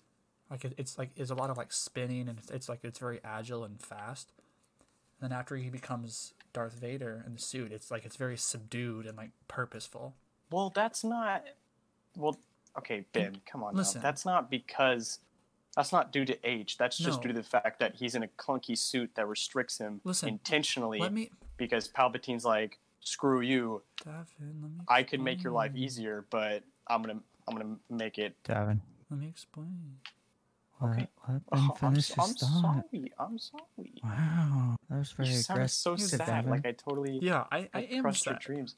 [0.50, 3.00] like it, it's like it's a lot of like spinning and it's, it's like it's
[3.00, 4.32] very agile and fast.
[5.20, 9.06] And then after he becomes Darth Vader in the suit, it's like it's very subdued
[9.06, 10.16] and like purposeful.
[10.50, 11.44] Well, that's not.
[12.16, 12.40] Well,
[12.78, 13.76] okay, Ben, come on.
[13.76, 14.00] Listen.
[14.00, 14.04] now.
[14.04, 15.20] That's not because.
[15.76, 16.78] That's not due to age.
[16.78, 17.24] That's just No.
[17.24, 21.00] due to the fact that he's in a clunky suit that restricts him Listen, intentionally
[21.00, 23.84] Let me, because Palpatine's like, "Screw you!
[24.04, 24.26] Davin,
[24.62, 28.36] let me I could make your life easier, but I'm gonna, I'm gonna make it."
[28.44, 28.80] Davin.
[29.12, 30.00] Let me explain.
[30.82, 31.08] Okay.
[31.28, 32.86] Let, let Oh, him I'm, finish s- his I'm thought.
[32.92, 33.12] sorry.
[33.20, 33.94] I'm sorry.
[34.04, 35.78] Wow, that was very You sounded aggressive.
[35.78, 36.46] so sad.
[36.46, 36.50] Davin.
[36.50, 38.42] Like I totally Yeah, I, I am crushed your sad.
[38.42, 38.76] dreams.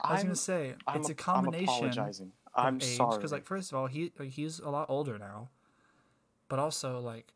[0.00, 2.26] I was I'm, gonna say I'm, it's a I'm combination apologizing.
[2.26, 3.16] of I'm age sorry.
[3.16, 5.50] because like first of all he like, he's a lot older now,
[6.48, 7.32] but also like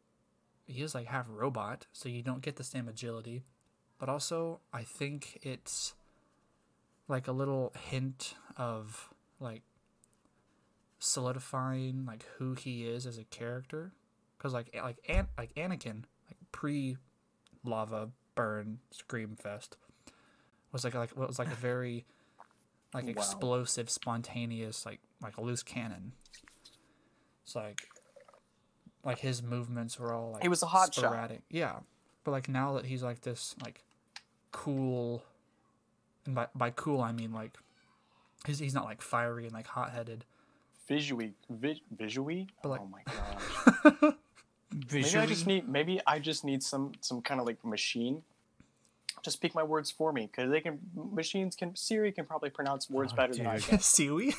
[0.66, 3.44] he is like half robot, so you don't get the same agility.
[3.98, 5.94] But also I think it's
[7.08, 9.10] like a little hint of
[9.40, 9.62] like
[10.98, 13.92] solidifying like who he is as a character
[14.36, 16.96] because like like An- like Anakin like pre
[17.64, 19.76] lava burn scream fest
[20.72, 22.04] was like like what was like a very
[22.96, 23.22] like Wow.
[23.22, 26.12] explosive spontaneous like like a loose cannon
[27.44, 27.82] it's like
[29.04, 31.30] like his movements were all like He was a hot shot.
[31.50, 31.76] yeah
[32.24, 33.84] but like now that he's like this like
[34.52, 35.22] cool
[36.24, 37.56] and by, by cool i mean like
[38.46, 40.24] he's, he's not like fiery and like hot-headed
[40.88, 42.46] visually, vi- visually.
[42.62, 44.12] But, like- oh my gosh.
[44.92, 48.22] Maybe I just need maybe I just need some some kind of like machine
[49.26, 52.88] to speak my words for me because they can machines can Siri can probably pronounce
[52.88, 53.78] words Oh, better than I can.
[53.80, 54.34] Siri,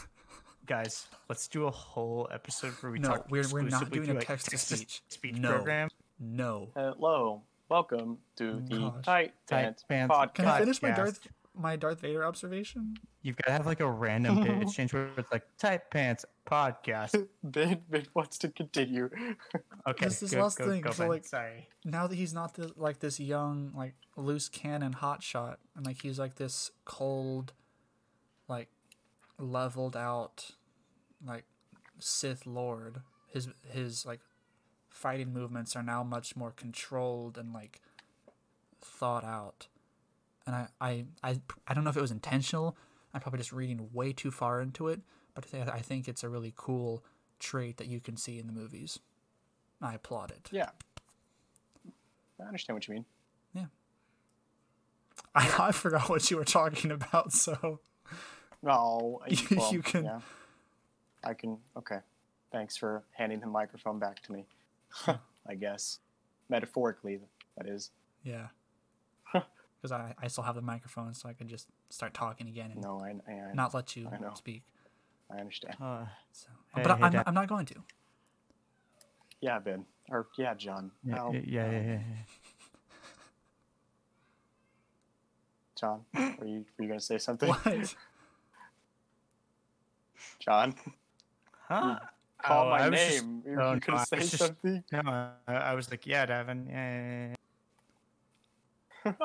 [0.66, 3.28] guys, let's do a whole episode where we No, talk.
[3.30, 5.02] we're- we're not exclusively doing a text-to-speech.
[5.10, 5.50] speech No.
[5.56, 5.90] program.
[6.20, 9.04] no Hello, welcome to oh the Gosh.
[9.06, 10.34] Tight Tight Pants Pants Podcast.
[10.36, 10.96] can i finish my Podcast.
[10.96, 11.28] darth
[11.58, 15.32] my darth vader observation You've got to have like a random bit exchange where it's
[15.32, 17.28] like tight pants podcast.
[17.44, 19.10] Ben, Ben wants to continue.
[19.88, 21.10] Okay, This is go, last go, thing, Go, so, Ben.
[21.10, 21.68] like- Sorry.
[21.86, 26.20] now that he's not the, like this young like loose cannon hotshot and like he's
[26.20, 27.54] like this cold
[28.48, 28.70] like
[29.40, 30.52] leveled out
[31.26, 31.46] like
[32.00, 34.20] sith lord his his like
[34.90, 37.82] fighting movements are now much more controlled and like
[38.82, 39.68] thought out
[40.48, 42.76] and I, I i i don't know if it was intentional
[43.14, 45.02] i'm probably just reading way too far into it
[45.36, 47.04] but i, think it's a really cool
[47.40, 48.98] trait that you can see in the movies
[49.82, 50.70] i applaud it yeah,
[52.40, 53.06] I understand what you mean.
[53.54, 53.66] Yeah.
[55.36, 57.80] I, I forgot what you were talking about, so
[58.62, 60.20] No, I- You well, can- Yeah,
[61.24, 61.58] I can.
[61.76, 61.98] Okay,
[62.52, 64.46] thanks for handing the microphone back to me.
[65.48, 66.00] I guess
[66.50, 67.20] metaphorically,
[67.58, 67.90] that is.
[68.24, 68.48] yeah.
[69.82, 72.82] Because I, I still have the microphone, so I can just start talking again and
[72.82, 74.34] No, I, I, not let you I know.
[74.36, 74.64] speak.
[75.32, 75.76] I understand.
[75.82, 77.76] Uh, So, Hey, but hey, I'm, I'm not going to.
[79.42, 80.92] Yeah, Ben, or yeah, John.
[81.04, 82.00] yeah, How- yeah, yeah, yeah, yeah.
[85.80, 86.02] John,
[86.40, 87.50] were you were you gonna say something?
[87.50, 87.64] What?
[90.40, 90.74] John,
[91.70, 92.00] Huh?
[92.44, 93.44] call Oh, my I was just- name.
[93.46, 94.84] you oh, you no, gonna I say was just- something?
[94.92, 95.02] No,
[95.48, 96.68] I, I was like, yeah, Davin.
[96.68, 97.36] Yeah, yeah, yeah, yeah.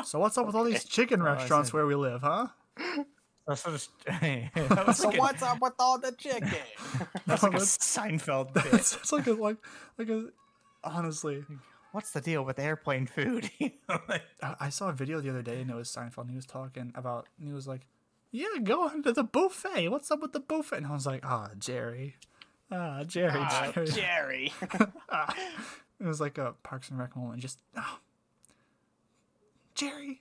[0.04, 2.48] So what's up with all these chicken Oh, restaurants where we live, huh?
[3.46, 3.88] That's what it's-
[4.68, 6.48] that So like a- what's up with all the chicken?
[7.26, 8.66] That's like a That's- Seinfeld bit.
[8.72, 9.56] It's, it's like a like
[9.98, 10.26] like a
[10.84, 11.44] honestly.
[11.92, 13.50] What's the deal with airplane food?
[14.08, 16.36] Like- I, I saw a video the other day and it was Seinfeld and he
[16.36, 17.82] was talking about and he was like,
[18.30, 19.88] Yeah, go on to the buffet.
[19.88, 20.76] What's up with the buffet?
[20.76, 22.16] And I was like, Ah, Jerry.
[22.70, 23.86] Ah, Jerry, Ah, Jerry.
[23.88, 24.52] Jerry.
[25.10, 25.34] Ah.
[26.00, 27.40] It was like a Parks and Rec moment.
[27.42, 27.98] Just oh,
[29.90, 30.20] Jerry.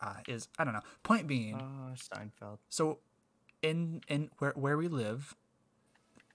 [0.00, 0.80] Uh, is I don't know.
[1.02, 2.58] Point being, oh, Seinfeld.
[2.70, 2.98] so
[3.62, 5.34] in in where where we live,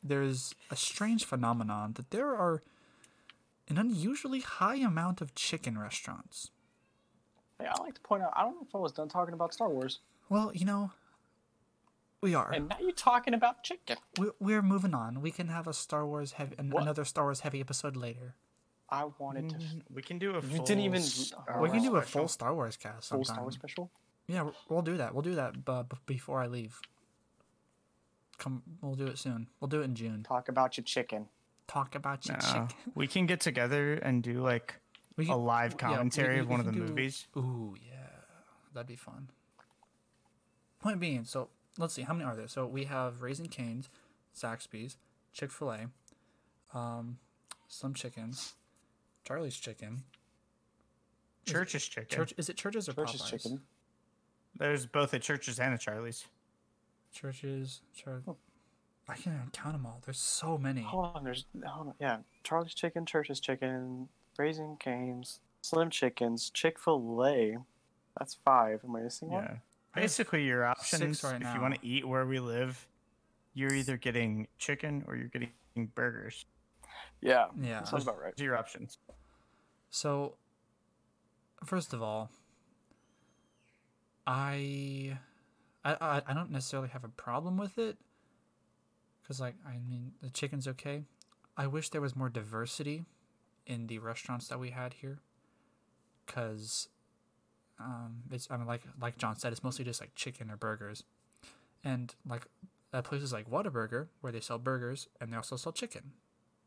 [0.04, 2.62] there's a strange phenomenon that there are
[3.68, 6.52] an unusually high amount of chicken restaurants.
[7.60, 8.34] Hey, I like to point out.
[8.36, 10.92] I don't know if I was done talking about Star Wars, Well, you know,
[12.22, 12.52] we are.
[12.52, 13.98] and now you're talking about chicken.
[14.20, 15.22] We're, we're moving on.
[15.22, 18.36] We can have a Star Wars heavy, an, another Star Wars heavy episode later.
[18.96, 19.58] I wanted to
[19.94, 20.36] We can do a.
[20.36, 22.28] You full didn't even- Star we can do a Wars full.
[22.28, 23.24] Star Wars cast full.
[23.26, 23.92] Star Wars special.
[24.28, 25.14] Yeah, we'll- we'll do that.
[25.14, 26.80] We'll do that uh, b- before I leave.
[28.38, 28.64] come.
[28.82, 29.48] We'll do it soon.
[29.60, 30.24] We'll do it in June.
[30.24, 31.28] Talk about your chicken.
[31.68, 32.68] Talk about your No, chicken.
[32.94, 34.76] we can get together and do like
[35.18, 37.28] We a can- live yeah, we- commentary we- of one of the do- movies.
[37.38, 38.08] Ooh, yeah,
[38.74, 39.30] that'd be fun.
[40.80, 42.48] Point being, so let's see, how many are there?
[42.48, 43.90] So we have Raising Cane's,
[44.36, 44.98] Zaxby's,
[45.34, 47.18] Chick Fil A, um,
[47.68, 48.54] Slim Chickens,
[49.26, 50.04] Charlie's Chicken.
[51.46, 52.10] Is it Church's chicken.
[52.18, 53.30] Church is it churches or Church's Popeyes?
[53.30, 53.62] chicken.
[54.58, 56.26] There's both a Church's and a Charlie's.
[57.14, 58.38] Churches, Char- Oh.
[59.08, 60.02] I can't even count them all.
[60.04, 60.82] There's so many.
[60.82, 61.94] Hold on, there's hold on.
[62.00, 67.58] Yeah, Charlie's Chicken, Church's Chicken, Raising Cane's, Slim Chickens, Chick Fil A.
[68.18, 68.82] That's five.
[68.84, 69.44] Am I missing one?
[69.44, 69.50] Yeah.
[69.50, 69.62] one?
[69.94, 71.54] Basically, your options right if now.
[71.54, 72.88] you want to eat where we live,
[73.54, 75.52] you're either getting chicken or you're getting
[75.94, 76.46] burgers.
[77.22, 77.84] Yeah, Yeah.
[77.84, 78.38] sounds about right.
[78.40, 78.98] Your options.
[79.90, 80.36] So,
[81.64, 82.30] first of all,
[84.28, 85.18] I,
[85.84, 87.98] I, I, I don't necessarily have a problem with it,
[89.22, 91.04] because like I mean the chicken's okay.
[91.58, 93.06] I wish there was more diversity
[93.66, 95.20] in the restaurants that we had here,
[96.26, 96.90] because,
[97.80, 101.04] um, it's I mean like like John said, it's mostly just like chicken or burgers,
[101.84, 102.46] and like
[102.94, 106.14] at places like Whataburger where they sell burgers and they also sell chicken,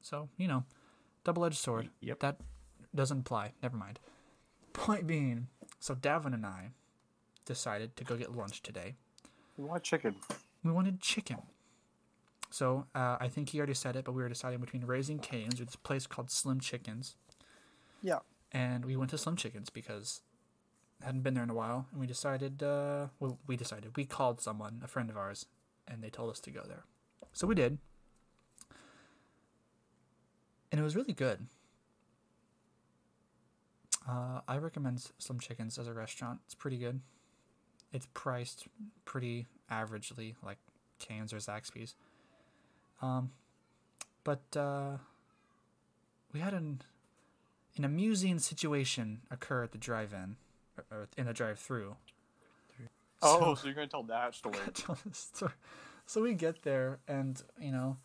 [0.00, 0.64] so you know,
[1.24, 1.88] double edged sword.
[2.00, 2.20] Yep.
[2.20, 2.36] That
[2.94, 3.52] doesn't apply.
[3.62, 3.98] Never mind.
[4.72, 5.48] Point being,
[5.80, 6.70] so Davin and I
[7.44, 8.94] decided to go get lunch today.
[9.56, 10.14] We want chicken.
[10.62, 11.38] We wanted chicken.
[12.50, 15.60] So uh, I think he already said it, but we were deciding between Raising Cane's
[15.60, 17.16] or this place called Slim Chickens,
[18.02, 18.20] Yeah.
[18.52, 20.22] and we went to Slim Chickens because
[21.04, 22.62] hadn't been there in a while, and we decided.
[22.62, 25.46] Uh, well, we decided we called someone, a friend of ours,
[25.86, 26.84] and they told us to go there.
[27.32, 27.78] So we did,
[30.70, 31.46] and it was really good.
[34.08, 36.40] Uh, I recommend Slim Chickens as a restaurant.
[36.46, 37.00] It's pretty good.
[37.92, 38.66] It's priced
[39.04, 40.58] pretty averagely, like
[40.98, 41.94] Cane's or Zaxby's.
[43.02, 43.30] Um,
[44.24, 44.98] but uh,
[46.32, 46.82] we had an
[47.76, 50.36] an amusing situation occur at the drive-in
[50.90, 51.94] or, in the drive-through.
[53.22, 54.56] Oh, so you're gonna tell that story?
[54.74, 55.52] Tell story.
[56.06, 57.96] So we get there, and you know,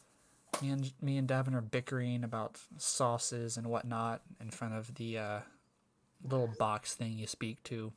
[0.61, 5.17] me and me and Davin are bickering about sauces and whatnot in front of the
[5.17, 5.39] uh,
[6.23, 7.91] little box thing you speak to.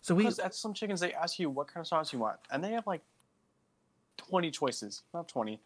[0.00, 2.38] So we Because at Slim Chickens, they ask you what kind of sauce you want,
[2.50, 3.02] and they have like
[4.16, 5.02] twenty choices.
[5.14, 5.60] Not twenty.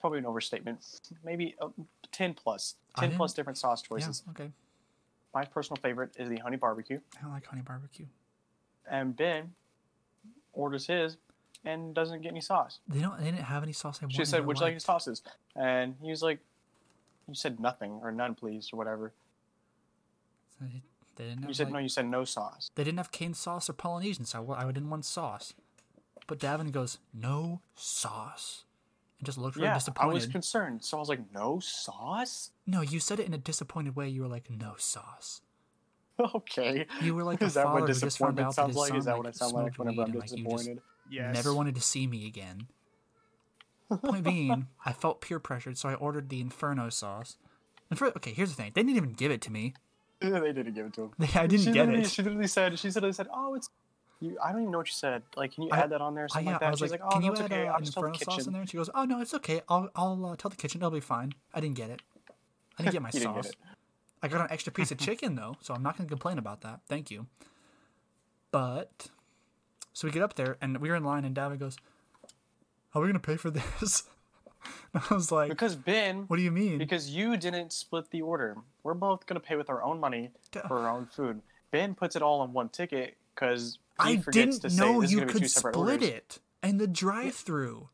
[0.00, 0.84] Probably an overstatement.
[1.24, 1.68] Maybe uh,
[2.10, 2.34] ten
[2.98, 4.22] Ten plus different sauce yeah choices.
[4.30, 4.50] okay.
[5.34, 8.06] My personal favorite is the honey barbecue, I don't like honey barbecue.
[8.90, 9.54] and Ben
[10.52, 11.16] orders his
[11.64, 12.80] and doesn't get any sauce.
[12.88, 13.18] They don't.
[13.18, 14.00] They didn't have any sauce.
[14.02, 15.22] I She said, "Would you like any sauces?"
[15.54, 16.40] And he was like,
[17.28, 19.12] "You said nothing or none, please, or whatever."
[20.58, 20.66] So
[21.16, 21.48] they, didn't.
[21.48, 21.78] You said like- no.
[21.78, 22.70] You said no sauce.
[22.74, 25.54] They didn't have cane sauce or Polynesian, so I, I didn't want sauce.
[26.26, 28.64] But Davin goes, no sauce.
[29.18, 32.80] And just looked really Yeah, I was concerned, so I was like, "No sauce." no,
[32.80, 34.08] you said it in a disappointed way.
[34.08, 35.42] You were like, no sauce.
[36.34, 36.86] okay.
[37.00, 38.94] You were like a is that what who just found disappointment sounds like?
[38.94, 40.80] Is that like, what I sound like whenever I'm disappointed?
[41.12, 41.34] Yes.
[41.34, 42.68] never wanted to see me again.
[44.02, 47.36] Point being, I felt peer pressured, so I ordered the Inferno sauce.
[47.90, 49.74] And for, okay, here's the thing: they didn't even give it to me.
[50.20, 51.10] they didn't give it to him.
[51.34, 52.10] I didn't she get it.
[52.10, 53.68] She literally said, she literally said, "Oh, it's."
[54.20, 55.22] You, I don't even know what she said.
[55.36, 56.66] Like, can you I- add that on there or I, something yeah, like that?
[56.66, 57.66] I was She's like, like, "Oh, "Can no, you add okay.
[57.66, 59.20] uh, I'll an just tell the Inferno sauce in there?" And she goes, "Oh no,
[59.20, 59.60] it's okay.
[59.68, 60.80] I'll I'll uh, tell the kitchen.
[60.80, 61.32] It'll be fine.
[61.52, 62.00] I didn't get it.
[62.78, 63.54] I didn't get my You didn't get sauce.
[64.22, 66.80] I got an extra piece of chicken though, so I'm not gonna complain about that.
[66.88, 67.26] Thank you."
[68.52, 69.08] But
[69.92, 71.76] so we get up there and we're in line, and David goes,
[72.92, 74.04] "How are we gonna pay for this?"
[74.94, 78.22] and I was like, Because Ben, "What do you mean?" because you didn't split the
[78.22, 78.56] order.
[78.82, 80.66] We're both gonna pay with our own money Duh.
[80.68, 81.42] for our own food.
[81.70, 85.08] Ben puts it all on one ticket because I forgets didn't to say know this
[85.10, 86.08] is you gonna be could two separate split orders.
[86.08, 87.88] it in the drive-through.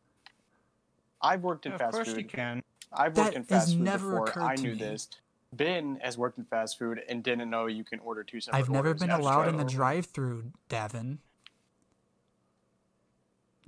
[1.22, 2.18] I've worked in of fast course food.
[2.18, 2.62] you can.
[2.92, 4.24] I've That worked in fast food never before.
[4.28, 4.78] occurred I to knew me.
[4.78, 5.08] this.
[5.52, 8.68] Ben has worked in fast food and didn't know you can order two separate I've
[8.68, 10.42] never orders been allowed in the drive-thru.
[10.42, 11.18] drive-through, Davin.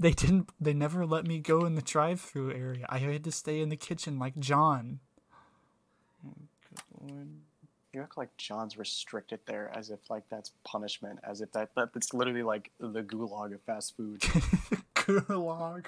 [0.00, 0.48] They didn't.
[0.58, 2.86] They never let me go in the drive-through area.
[2.88, 5.00] I had to stay in the kitchen like John.
[6.26, 6.32] Oh,
[7.92, 11.92] you act like John's restricted there, as if like that's punishment, as if that, that
[11.92, 14.20] that's literally like the gulag of fast food.
[14.94, 15.86] Gulag.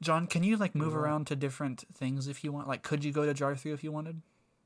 [0.00, 2.66] John, can you like move around to different things if you want?
[2.66, 4.22] Like, could you go to drive-through if you wanted?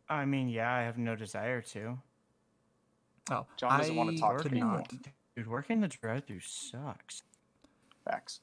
[0.08, 1.98] I mean, yeah, I have no desire to.
[3.28, 4.68] Oh, John doesn't I wanna talk to could people.
[4.68, 4.92] not.
[5.34, 7.22] Dude, working the drive-through sucks.
[8.08, 8.40] Facts.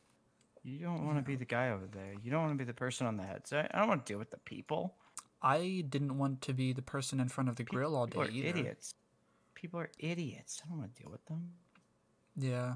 [0.63, 2.13] You don't want to be the guy over there.
[2.23, 3.71] You don't want to be the person on the headset.
[3.73, 4.95] I don't want to deal with the people.
[5.41, 8.23] I didn't want to be the person in front of the grill all day People
[8.23, 8.59] are either.
[8.59, 8.95] idiots.
[9.55, 10.61] People are idiots.
[10.63, 11.51] I don't want to deal with them.
[12.37, 12.75] Yeah.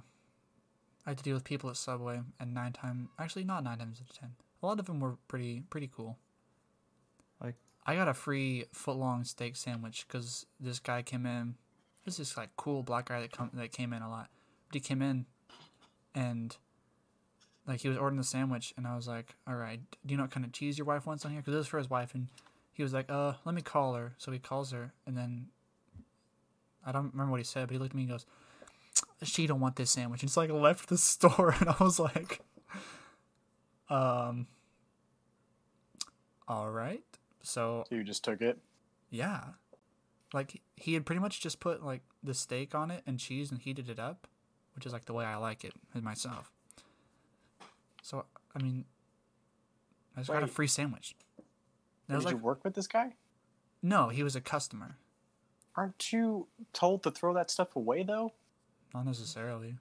[1.05, 4.01] I had to deal with people at Subway, and nine times actually not nine times
[4.03, 4.31] out of ten.
[4.61, 6.17] A lot of them were pretty pretty cool.
[7.41, 11.55] Like- I got a free foot long steak sandwich because this guy came in.
[12.03, 14.29] This is like cool black guy that come that came in a lot.
[14.67, 15.25] But he came in,
[16.13, 16.55] and
[17.68, 20.24] like he was ordering the sandwich, and I was like, "All right, do you know
[20.24, 22.15] what kind of cheese your wife wants on here?" Because it was for his wife,
[22.15, 22.28] and
[22.72, 25.47] he was like, "Uh, let me call her." So he calls her, and then
[26.86, 28.26] I don't remember what he said, but he looked at me and goes,
[29.24, 32.39] "She don't want this sandwich." And it's like left the store, and I was like,
[33.89, 34.47] "Um,
[36.47, 37.03] all right."
[37.41, 38.57] So So you just took it.
[39.09, 39.43] yeah,
[40.34, 43.59] like he had pretty much just put like the steak on it and cheese and
[43.61, 44.28] heated it up,
[44.76, 46.51] which is like the way I like it myself.
[48.08, 48.24] So
[48.55, 48.86] I mean,
[50.16, 51.14] I just got a free sandwich.
[52.08, 53.16] And I was Did like, you work with this guy?
[53.84, 54.95] no, he was a customer.
[55.76, 58.32] Aren't you told to throw that stuff away though?
[58.93, 59.76] Not necessarily.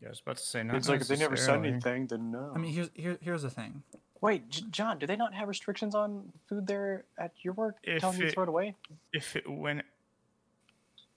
[0.00, 2.32] Yeah, I was about to say not it's like if they never said anything, then
[2.32, 2.50] no.
[2.52, 3.84] I mean, here's here, here's the thing.
[4.20, 7.76] wait, J- John, do they not have restrictions on food there at your work?
[7.84, 8.74] If telling you to throw it away?
[9.12, 9.82] if it went,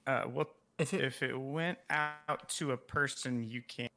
[0.06, 3.92] uh, what If it, if it went out to a person you can't,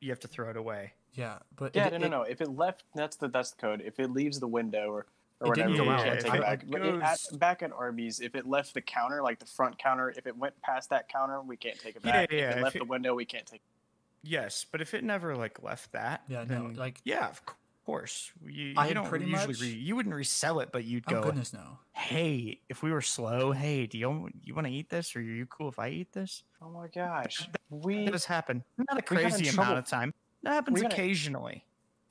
[0.00, 0.94] you have to throw it away.
[1.14, 2.22] Yeah, but Yeah, it, no, no, it- no.
[2.22, 3.82] If it left, that's the that's the code.
[3.84, 5.06] If it leaves the window or
[5.42, 6.04] or It whatever, didn't you go out.
[6.04, 6.64] can't Yeah, take it it back.
[6.68, 9.78] But it- at, goes- back at Arby's, if it left the counter, like the front
[9.78, 12.30] counter, if it went past that counter, we can't take it back.
[12.30, 13.60] yeah, yeah, If it if left it- the window, we can't take.
[13.62, 14.28] it.
[14.28, 17.40] Yes, but if it never like left that, Yeah, no, like- yeah, of
[17.86, 20.84] course, you, I you had don't pretty usually much- re, you wouldn't resell it, but
[20.84, 21.16] you'd go.
[21.16, 21.78] oh go, goodness no.
[21.94, 25.22] hey, if we were slow, hey, do you you want to eat this, or are
[25.22, 26.42] you cool if I eat this?
[26.60, 28.62] Oh my gosh, we That does happen.
[28.76, 29.62] Not a We got in crazy trouble.
[29.72, 30.12] amount of time.
[30.42, 31.64] That happens in- occasionally.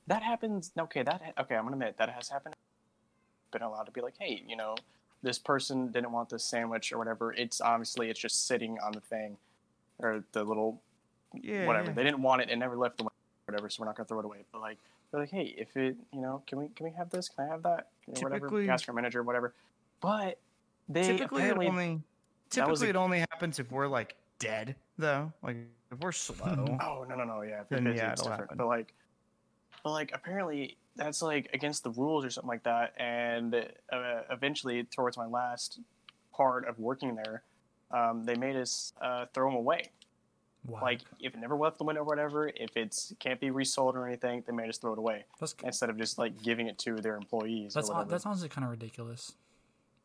[0.06, 0.72] that happens.
[0.78, 1.54] Okay, that okay.
[1.56, 2.54] I'm gonna admit that has happened.
[3.52, 4.76] Been allowed to be like, hey, you know,
[5.22, 7.32] this person didn't want this sandwich or whatever.
[7.32, 9.36] It's obviously it's just sitting on the thing,
[9.98, 10.80] or the little
[11.34, 11.88] Yeah, whatever.
[11.88, 11.92] yeah.
[11.94, 13.08] They didn't want it and never left the
[13.46, 14.44] whatever, so we're not gonna throw it away.
[14.52, 14.78] But like
[15.10, 17.28] they're like, hey, if it you know, can we can we have this?
[17.28, 17.88] Can I have that?
[18.06, 18.70] You know, whatever.
[18.70, 19.52] Ask your manager, whatever.
[20.00, 20.38] But
[20.88, 22.00] they typically it only
[22.50, 25.32] typically a- it only happens if we're like dead though.
[25.42, 25.56] Like
[25.90, 26.78] if we're slow.
[26.82, 28.50] Oh no no no yeah, if you're Then, busy, yeah, it's it'll different.
[28.50, 28.56] happen.
[28.58, 28.94] But like,
[29.84, 32.94] but like apparently that's like against the rules or something like that.
[32.98, 35.80] And uh, eventually, towards my last
[36.34, 37.42] part of working there,
[37.90, 39.90] um, they made us uh, throw them away.
[40.66, 40.80] Wow.
[40.82, 44.06] Like if it never left the window or whatever, if it's can't be resold or
[44.06, 46.96] anything, they made us throw it away that's instead of just like giving it to
[46.96, 47.72] their employees.
[47.72, 48.10] that's or hon- whatever.
[48.10, 49.32] that's honestly kind of ridiculous.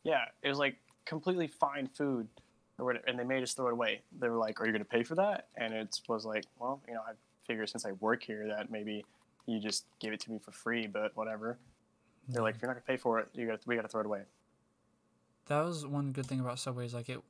[0.03, 2.29] Yeah, it was like completely fine food,
[2.77, 4.01] or whatever, and they made us throw it away.
[4.19, 6.81] They were like, "Are you going to pay for that?" And it was like, "Well,
[6.87, 7.13] you know, I
[7.45, 9.05] figure since I work here that maybe
[9.45, 11.57] you just give it to me for free, but whatever."
[12.27, 13.87] They're like, "If you're not going to pay for it, you got we got to
[13.87, 14.23] throw it away."
[15.47, 17.21] That was one good thing about Subway is like it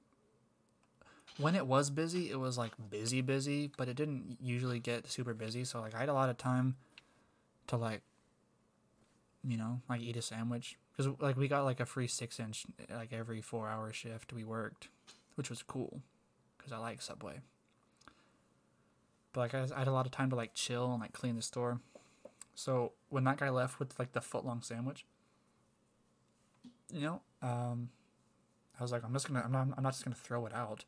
[1.38, 5.34] when it was busy, it was like busy busy, but it didn't usually get super
[5.34, 6.76] busy, so like I had a lot of time
[7.68, 8.02] to like
[9.44, 12.66] you know, like eat a sandwich cuz like we got like a free 6 inch
[12.90, 14.88] like every 4 hour shift we worked,
[15.36, 16.02] which was cool
[16.58, 17.42] cuz I like Subway.
[19.34, 21.36] But like I, I had a lot of time to like chill and like clean
[21.36, 21.80] the store.
[22.54, 25.06] So when that guy left with like the foot long sandwich,
[26.92, 27.90] you know, um,
[28.80, 30.86] I was like, I'm just gonna, I'm not, I'm not just gonna throw it out.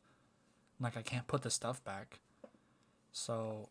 [0.80, 2.20] Like I can't put the stuff back.
[3.12, 3.68] So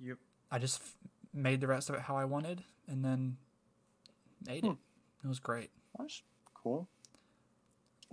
[0.00, 0.18] Yep.
[0.50, 0.96] I just f-
[1.32, 3.36] made the rest of it how I wanted, and then
[4.48, 4.76] ate it.
[5.24, 5.70] It was great.
[5.98, 6.22] That's
[6.54, 6.88] cool.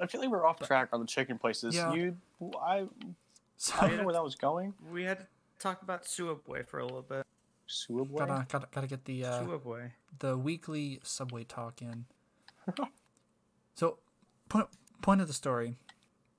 [0.02, 1.76] I feel like we're off track on the chicken places.
[1.76, 1.93] Yeah.
[1.93, 2.16] You,
[2.62, 2.86] I,
[3.60, 4.74] So I don't know where that was going.
[4.89, 5.28] We had to
[5.60, 7.26] talk about Suabway for a little bit.
[7.68, 8.26] Subway.
[8.26, 9.91] gotta, gotta, gotta get the uh, Suabway.
[10.20, 12.06] the weekly Subway talk in.
[13.76, 13.97] so,
[14.47, 14.68] point
[15.02, 15.76] point of the story.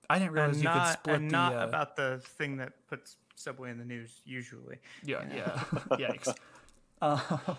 [0.08, 1.32] I didn't realize And you could not, split and the.
[1.32, 4.78] not uh, about the thing that puts Subway in the news usually.
[5.04, 5.50] Yeah, yeah.
[5.90, 6.34] Yikes.
[7.02, 7.20] Uh,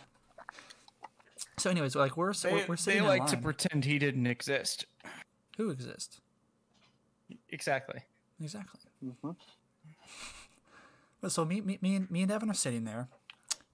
[1.58, 4.26] so, anyways, like we're They, we're, we're they sitting in like to pretend he didn't
[4.26, 4.86] exist.
[5.58, 6.20] Who exist?
[7.50, 8.02] Exactly.
[8.42, 8.80] Exactly.
[9.04, 9.36] Mhm.
[11.22, 13.08] But so me, me, me, and me and Evan are sitting there,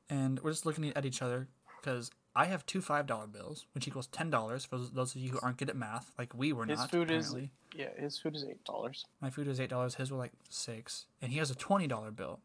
[0.09, 1.47] and we're just looking at each other
[1.79, 5.21] because I have two five dollar bills, which equals ten dollars for those- those of
[5.21, 6.91] you who aren't good at math, like we were His not.
[6.91, 7.43] food apparently.
[7.73, 7.89] is yeah.
[7.97, 9.05] His food is eight dollars.
[9.21, 9.95] My food is eight dollars.
[9.95, 12.39] His were like six, and he has a twenty dollar bill.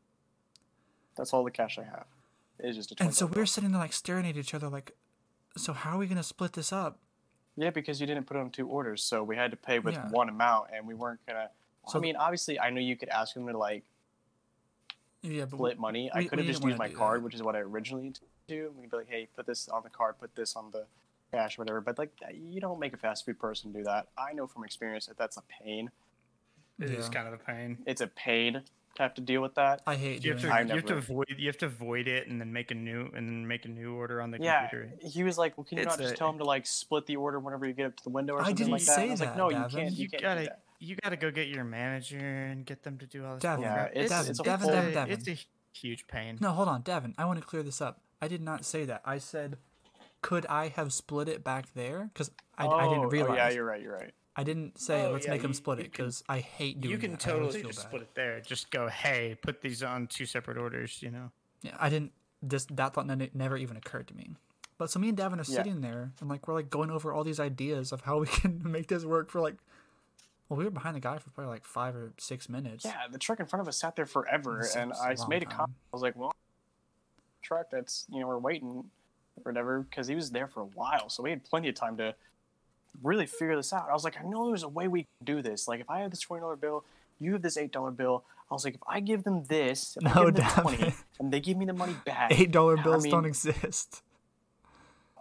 [1.16, 2.06] That's all the cash I have.
[2.58, 2.94] It's just a.
[2.94, 3.08] twenty.
[3.08, 4.96] And so $20 we're sitting there like staring at each other, like,
[5.56, 6.98] so how are we gonna split this up?
[7.56, 9.94] Yeah, because you didn't put it on two orders, so we had to pay with
[9.94, 10.08] Yeah.
[10.10, 11.50] one amount, and we weren't gonna.
[11.88, 13.84] So- I mean, obviously, I know you could ask them to like
[15.22, 16.10] Yeah, but split money.
[16.12, 17.24] I could have just used my card, that.
[17.24, 18.72] which is what I originally t- do.
[18.78, 20.86] We'd be like, hey, put this on the card, put this on the
[21.30, 21.80] cash, or whatever.
[21.80, 24.08] But like, uh, you don't make a fast food person do that.
[24.16, 25.90] I know from experience that that's a pain.
[26.78, 27.12] It is Yeah.
[27.12, 27.78] kind of a pain.
[27.86, 28.64] It's a pain.
[28.98, 29.80] Have to deal with that.
[29.86, 30.68] I hate You doing have to I that.
[30.68, 31.26] you have to avoid.
[31.38, 33.94] you have to void it and then make a new and then make a new
[33.94, 34.92] order on the Yeah, computer.
[35.02, 37.06] he was like, "Well, can you It's not just a- tell him to like split
[37.06, 38.94] the order whenever you get up to the window or I something didn't like that?"
[38.96, 39.92] say I was like, that, "No, you can't.
[39.92, 42.98] You, You can't gotta do that." you gotta go get your manager and get them
[42.98, 43.42] to do all this.
[43.42, 43.90] Devin, Yeah, bullcrap.
[43.92, 45.12] it's- Devin, it's a Devin, whole- Devin, Devin.
[45.14, 45.46] It's a
[45.78, 46.38] huge pain.
[46.40, 47.14] No, hold on, Devin.
[47.16, 48.00] I want to clear this up.
[48.20, 49.00] I did not say that.
[49.04, 49.58] I said,
[50.22, 52.10] could I have split it back there?
[52.12, 53.30] Because I, I Oh, didn't realize.
[53.30, 53.80] Oh, yeah, you're right.
[53.82, 54.12] You're right.
[54.34, 56.98] I didn't say Oh, let's yeah, make them split it because I hate doing you
[56.98, 57.20] can that.
[57.20, 57.88] Totally just bad.
[57.88, 58.40] split it there.
[58.40, 61.02] Just go, hey, put these on two separate orders.
[61.02, 61.30] You know.
[61.62, 62.12] Yeah, I didn't.
[62.42, 64.30] This that thought ne- never even occurred to me.
[64.78, 65.42] But so me and Davin are Yeah.
[65.44, 68.60] sitting there and like we're like going over all these ideas of how we can
[68.64, 69.56] make this work for like.
[70.48, 72.84] Well, we were behind the guy for probably like five or six minutes.
[72.84, 75.14] Yeah, the truck in front of us sat there forever, It's- and it's a I
[75.14, 75.76] long made a comment.
[75.92, 76.34] I was like, "Well,
[77.42, 78.84] truck, that's you know we're waiting
[79.36, 81.96] or whatever," because he was there for a while, so we had plenty of time
[81.98, 82.14] to
[83.02, 83.88] really figure this out.
[83.88, 85.68] I was like, "I know there's a way we can do this.
[85.68, 86.84] Like, if I have this twenty dollar bill,
[87.18, 90.06] you have this eight dollar bill." I was like, "If I give them this, if
[90.06, 92.82] I No, give them twenty, and they give me the money back, Eight dollar I
[92.82, 94.02] bills don't exist.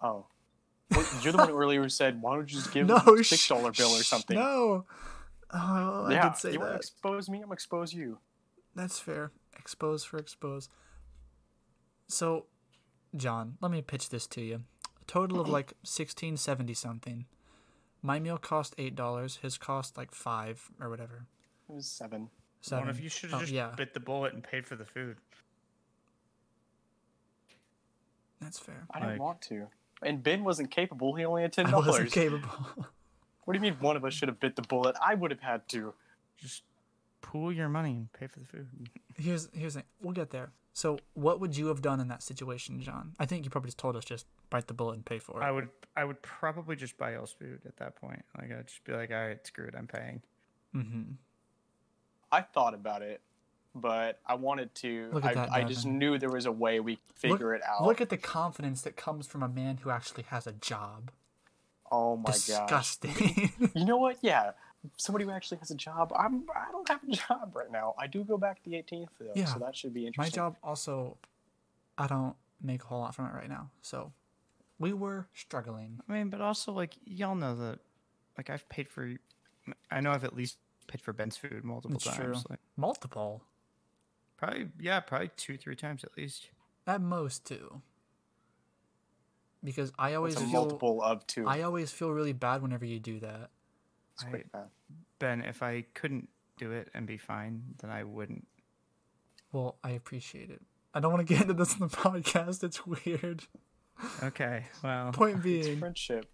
[0.02, 0.26] oh."
[0.92, 3.24] Well, you're the one earlier who said, "Why don't you just give No, them a
[3.24, 4.86] six dollar bill or something?" No.
[5.54, 6.80] Oh, I yeah, did say you want to that.
[6.80, 7.38] expose me?
[7.38, 8.20] I'm gonna expose you.
[8.76, 9.32] That's fair.
[9.58, 10.70] Expose for expose.
[12.08, 12.46] So,
[13.16, 14.64] John, let me pitch this to you.
[15.02, 15.54] A total of mm-hmm.
[15.54, 17.26] like sixteen seventy something.
[18.02, 19.38] My meal cost eight dollars.
[19.42, 21.26] His cost like five or whatever.
[21.70, 22.30] It was seven.
[22.62, 22.86] Seven.
[22.86, 25.18] One of you should Oh, just yeah, bit the bullet and paid for the food.
[28.40, 28.86] that's fair.
[28.92, 29.68] I didn't Like- want to.
[30.04, 31.14] And Ben wasn't capable.
[31.16, 32.14] He only had ten I wasn't dollars.
[32.14, 32.50] capable.
[33.46, 34.96] What do you mean one of us should have bit the bullet?
[35.02, 35.96] I would have had to.
[36.38, 36.62] Just
[37.22, 38.68] pool your money and pay for the food.
[39.18, 40.52] here's here's the We'll get there.
[40.74, 43.14] So, what would you have done in that situation, John?
[43.20, 45.46] I think you probably just told us just bite the bullet and pay for it.
[45.46, 48.24] I would I would probably just buy else food at that point.
[48.38, 50.22] Like I'd just be like, all right, screw it, I'm paying.
[50.76, 51.14] mm-hmm.
[52.32, 53.20] I thought about it,
[53.76, 55.10] but I wanted to.
[55.12, 57.62] Look at I, that, I just knew there was a way we could figure it
[57.68, 57.86] out.
[57.86, 61.12] Look at the confidence that comes from a man who actually has a job.
[61.92, 62.36] oh my god!
[62.36, 63.52] Disgusting.
[63.76, 64.18] You know what?
[64.22, 64.52] Yeah.
[64.98, 66.12] Somebody who actually has a job.
[66.18, 66.44] I'm.
[66.56, 67.94] I don't have a job right now.
[68.00, 69.46] I do go back the 18th though, Yeah.
[69.46, 70.42] so that should be interesting.
[70.42, 71.18] My job also,
[71.98, 73.70] I don't make a whole lot from it right now.
[73.82, 74.12] So,
[74.80, 76.00] we were struggling.
[76.10, 77.80] I mean, but also like y'all know that
[78.38, 79.14] like I've paid for
[79.92, 80.58] I know I've at least
[80.88, 82.18] paid for Ben's food multiple It's times.
[82.18, 82.36] true.
[82.50, 83.44] Like Multiple,
[84.38, 86.50] probably yeah, probably two, three times at least.
[86.88, 87.82] at most two.
[89.64, 91.48] Because I always a feel, multiple of two.
[91.48, 93.52] I always feel really bad whenever you do that.
[94.22, 94.68] It's quite bad.
[95.20, 98.48] Ben, if I couldn't do it and be fine, then I wouldn't.
[99.52, 100.62] Well, I appreciate it.
[100.94, 102.64] I don't want to get into this in the podcast.
[102.64, 103.44] It's weird.
[104.24, 106.26] Okay, well, Point It's being, friendship.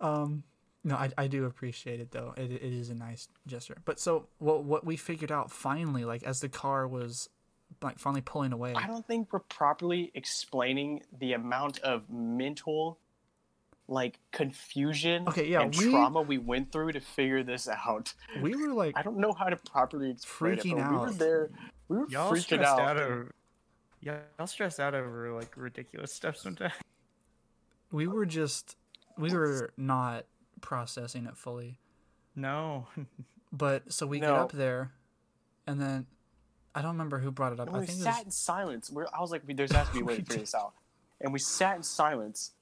[0.00, 0.42] um,
[0.84, 2.34] no, I, I do appreciate it though.
[2.36, 3.78] It, it is a nice gesture.
[3.84, 7.28] But so what what we figured out finally, like as the car was
[7.80, 8.74] like finally pulling away.
[8.74, 12.98] I don't think we're properly explaining the amount of mental
[13.88, 18.14] like confusion Okay, yeah, and we- trauma we went through to figure this out.
[18.40, 21.12] We were like I don't know how to properly explain Freaking it, but we were
[21.12, 21.50] there.
[21.88, 22.80] We were y'all freaking stressed out.
[22.80, 23.34] out, over
[24.00, 26.72] y'all stressed out over like ridiculous stuff sometimes.
[27.92, 28.76] we were just
[29.18, 30.26] we were not
[30.60, 31.78] processing it fully.
[32.34, 32.86] No,
[33.52, 34.92] But so we get up there,
[35.66, 36.06] and then
[36.74, 37.68] I don't remember who brought it up.
[37.68, 38.90] And I we think it sat was, in silence.
[38.90, 40.72] We're, I was like, "There's has to be a way to figure this out,"
[41.20, 42.52] and we sat in silence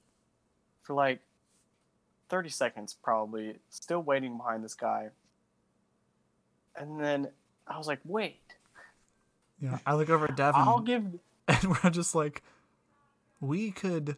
[0.81, 1.19] for like
[2.29, 5.09] thirty seconds, probably, still waiting behind this guy.
[6.75, 7.29] And then
[7.67, 8.39] I was like, "Wait,
[9.61, 9.77] yeah.
[9.85, 11.03] I look over at Devin, I'll give."
[11.47, 12.43] and we're just like,
[13.39, 14.15] we could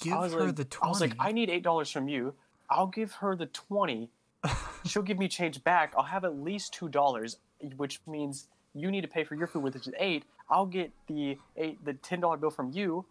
[0.00, 0.88] give her like, the I twenty.
[0.90, 2.34] was like, I need eight dollars from you.
[2.70, 4.10] I'll give her the twenty.
[4.84, 5.94] She'll give me change back.
[5.96, 7.38] I'll have at least two dollars,
[7.76, 10.24] which means you need to pay for your food, which is eight.
[10.50, 13.04] I'll get the eight, the ten dollar bill from you,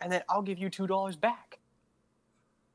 [0.00, 1.58] and then I'll give you two dollars back,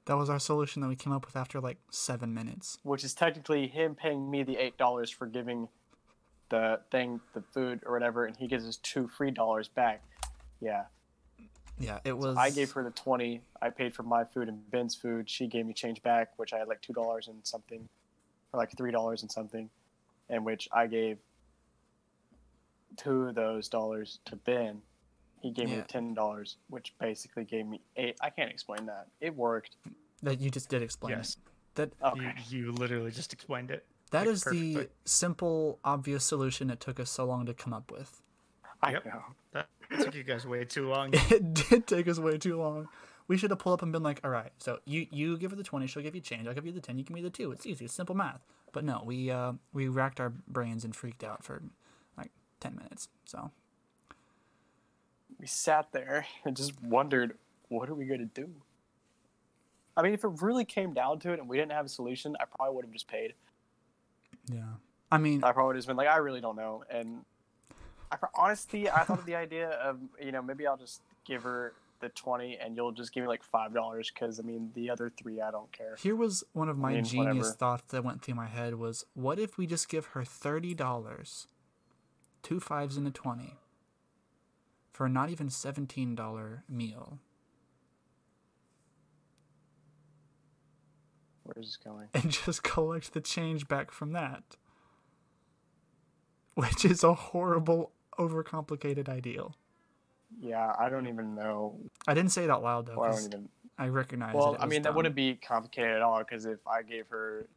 [0.05, 2.78] that was our solution that we came up with after like seven minutes.
[2.84, 5.69] which is technically him paying me the eight dollars for giving
[6.49, 10.03] the thing, the food or whatever, and he gives us two free dollars back.
[10.61, 10.84] Yeah,
[11.80, 12.38] Yeah, it was.
[12.38, 13.41] I gave her the twenty.
[13.61, 15.30] I paid for my food and Ben's food.
[15.30, 17.88] She gave me change back, which I had like two dollars and something,
[18.51, 19.69] or like three dollars and something,
[20.30, 21.19] and which I gave
[22.97, 24.82] two of those dollars to Ben.
[25.44, 25.78] He gave Yeah.
[25.80, 28.18] me ten dollars, which basically gave me eight.
[28.22, 29.08] I can't explain that.
[29.22, 29.76] It worked.
[30.24, 31.18] that you just did explain.
[31.18, 31.36] Yes.
[31.36, 31.39] It.
[31.76, 32.34] That Okay.
[32.50, 33.86] you, you literally just explained it.
[34.12, 37.91] that like, is the simple, obvious solution it took us so long to come up
[37.91, 38.22] with.
[38.82, 39.06] I Yep.
[39.06, 39.24] know.
[39.52, 39.68] That
[40.00, 41.12] took you guys way too long.
[41.30, 42.88] It did take us way too long.
[43.28, 45.58] We should have pulled up and been like, all right, so you you give her
[45.58, 46.48] the twenty, she'll give you change.
[46.48, 47.52] I'll give you the ten, you give me the two.
[47.52, 48.46] It's easy, it's simple math.
[48.72, 51.62] But no, we uh we racked our brains and freaked out for
[52.18, 52.32] like
[52.62, 53.10] ten minutes.
[53.26, 53.52] So
[55.44, 57.38] we sat there and just wondered,
[57.68, 58.50] what are we gonna do?
[59.98, 62.38] I mean, if it really came down to it and we didn't have a solution,
[62.39, 63.34] I probably would have just paid.
[64.50, 64.62] yeah,
[65.12, 66.86] I mean, I probably would have just been like, I really don't know.
[66.89, 67.26] And
[68.10, 71.74] I, honestly, I thought of the idea of, you know, maybe I'll just give her
[72.00, 75.41] the 20 and you'll just give me like $5 because, I mean, the other three,
[75.41, 75.98] I don't care.
[76.00, 77.52] here was one of my mean, genius whatever.
[77.52, 81.48] thoughts that went through my head was, what if we just give her thirty dollars,
[82.41, 83.56] two fives and a twenty,
[84.94, 87.20] for a not even seventeen dollar meal,
[91.44, 92.08] Where's this going?
[92.14, 94.44] and just collect the change back from that?
[96.54, 99.56] Which is a horrible, overcomplicated ideal.
[100.39, 101.76] Yeah, I don't even know.
[102.08, 102.98] I didn't say it out loud though.
[103.00, 103.50] Well, I don't even.
[103.78, 104.36] I recognize.
[104.36, 104.38] It.
[104.38, 107.48] Well, I mean, that wouldn't be complicated at all because if I gave her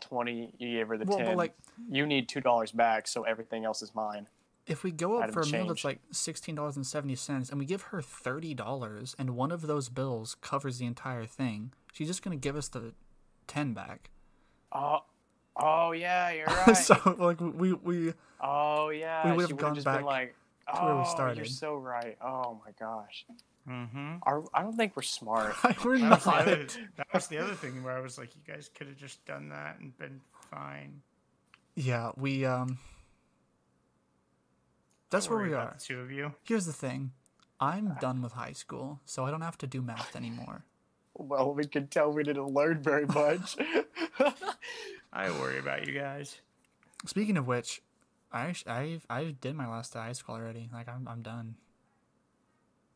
[0.00, 1.56] 20, you gave her the Well, but, 10, like-
[1.90, 4.28] you need $2 back, so everything else is mine.
[4.66, 7.58] If we go up for a meal that's like sixteen dollars and seventy cents, and
[7.58, 12.08] we give her thirty dollars, and one of those bills covers the entire thing, she's
[12.08, 12.94] just gonna give us the
[13.46, 14.10] ten back.
[14.72, 15.00] Oh,
[15.56, 16.76] oh yeah, you're right.
[16.76, 20.34] so like we we oh yeah, we would've gone just back been like,
[20.72, 22.16] to oh, where we You're started." so right.
[22.22, 23.26] Oh my gosh,
[23.68, 24.16] Mm-hmm.
[24.24, 25.54] Are, I don't think we're smart.
[25.84, 26.42] we're That was, not.
[26.42, 29.24] other, that was the other thing where I was like, you guys could have just
[29.24, 31.00] done that and been fine.
[31.74, 32.78] Yeah, we um.
[35.14, 35.74] That's where we are.
[35.78, 36.34] The two of you.
[36.42, 37.12] Here's the thing,
[37.60, 38.00] I'm uh.
[38.00, 40.64] done with high school, so I don't have to do math anymore.
[41.14, 43.56] well, we could tell we didn't learn very much.
[45.12, 46.40] I worry about you guys.
[47.06, 47.80] Speaking of which,
[48.32, 50.68] I act- I I did my last high school already.
[50.72, 51.54] Like I'm I'm done.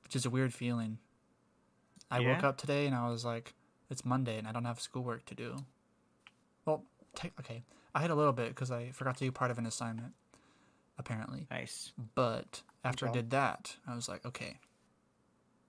[0.02, 0.98] Which is a weird feeling.
[2.10, 3.52] I woke up today and I was like,
[3.90, 5.56] it's Monday and I don't have schoolwork to do.
[6.64, 7.62] Well, te- okay,
[7.94, 10.14] I had a little bit because I forgot to do part of an assignment,
[10.98, 11.46] apparently.
[11.50, 11.92] Nice.
[12.14, 14.58] But after I did that, I was like, okay.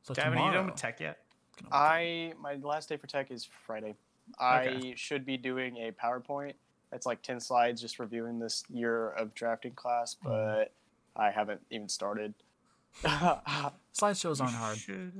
[0.04, 1.20] So Davin, you tomorrow, done with tech yet?
[1.62, 1.82] gonna wake up.
[1.82, 3.96] I my last day for tech is Friday.
[4.40, 4.96] I Okay.
[4.96, 6.54] should be doing a PowerPoint.
[6.92, 10.30] It's like ten slides, just reviewing this year of drafting class, Mm-hmm.
[10.30, 10.74] but
[11.16, 12.34] I haven't even started.
[13.06, 14.78] I slideshows aren't hard.
[14.78, 15.12] Should,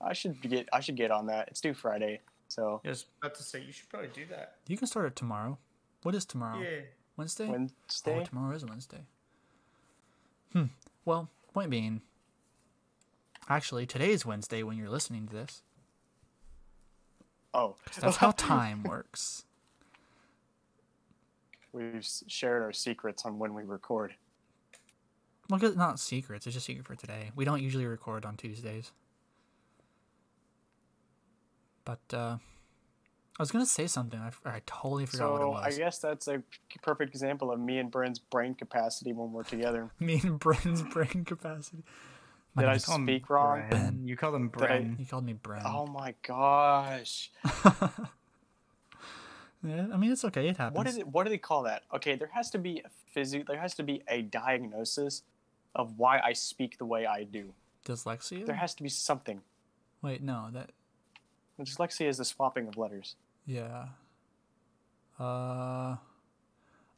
[0.00, 1.48] uh, should get I should get on that.
[1.48, 4.56] It's due Friday, so I was about to say you should probably do that.
[4.66, 5.58] You can start it tomorrow.
[6.02, 6.60] What is tomorrow?
[6.60, 6.80] Yeah.
[7.16, 7.48] Wednesday.
[7.48, 8.18] Wednesday.
[8.20, 9.00] Oh, tomorrow is Wednesday.
[10.52, 10.64] Hmm.
[11.04, 12.00] Well, point being,
[13.48, 15.62] actually, today is Wednesday when you're listening to this.
[17.54, 19.44] Oh, That's how time works.
[21.72, 24.14] we've shared our secrets on when we record.
[25.48, 26.46] Well, 'cause- not secrets.
[26.46, 27.30] It's just secret for today.
[27.36, 28.92] We don't usually record on Tuesdays.
[31.84, 32.38] But uh,
[33.38, 34.18] I was gonna say something.
[34.46, 35.74] I totally forgot So what I it was.
[35.74, 36.42] I guess that's a
[36.82, 39.90] perfect example of me and Bryn's brain capacity when we're together.
[40.00, 41.82] Me and Bren's brain capacity.
[42.54, 43.62] My Did I name's- Call him speak wrong?
[43.70, 44.06] Bren.
[44.08, 44.98] You called him Did I- Bren.
[44.98, 45.62] He called me Bren.
[45.66, 47.30] Oh my gosh!
[49.64, 50.48] Yeah, I mean it's okay.
[50.48, 50.76] It happens.
[50.76, 51.08] What is it?
[51.08, 51.82] What do they call that?
[51.92, 53.42] Okay, there has to be a physio.
[53.44, 55.22] There has to be a diagnosis
[55.74, 57.52] of why I speak the way I do.
[57.84, 58.46] Dyslexia?
[58.46, 59.40] There has to be something.
[60.02, 60.48] Wait, no.
[60.52, 60.70] That
[61.60, 63.16] Dyslexia is the swapping of letters.
[63.46, 63.86] Yeah.
[65.18, 65.96] Uh,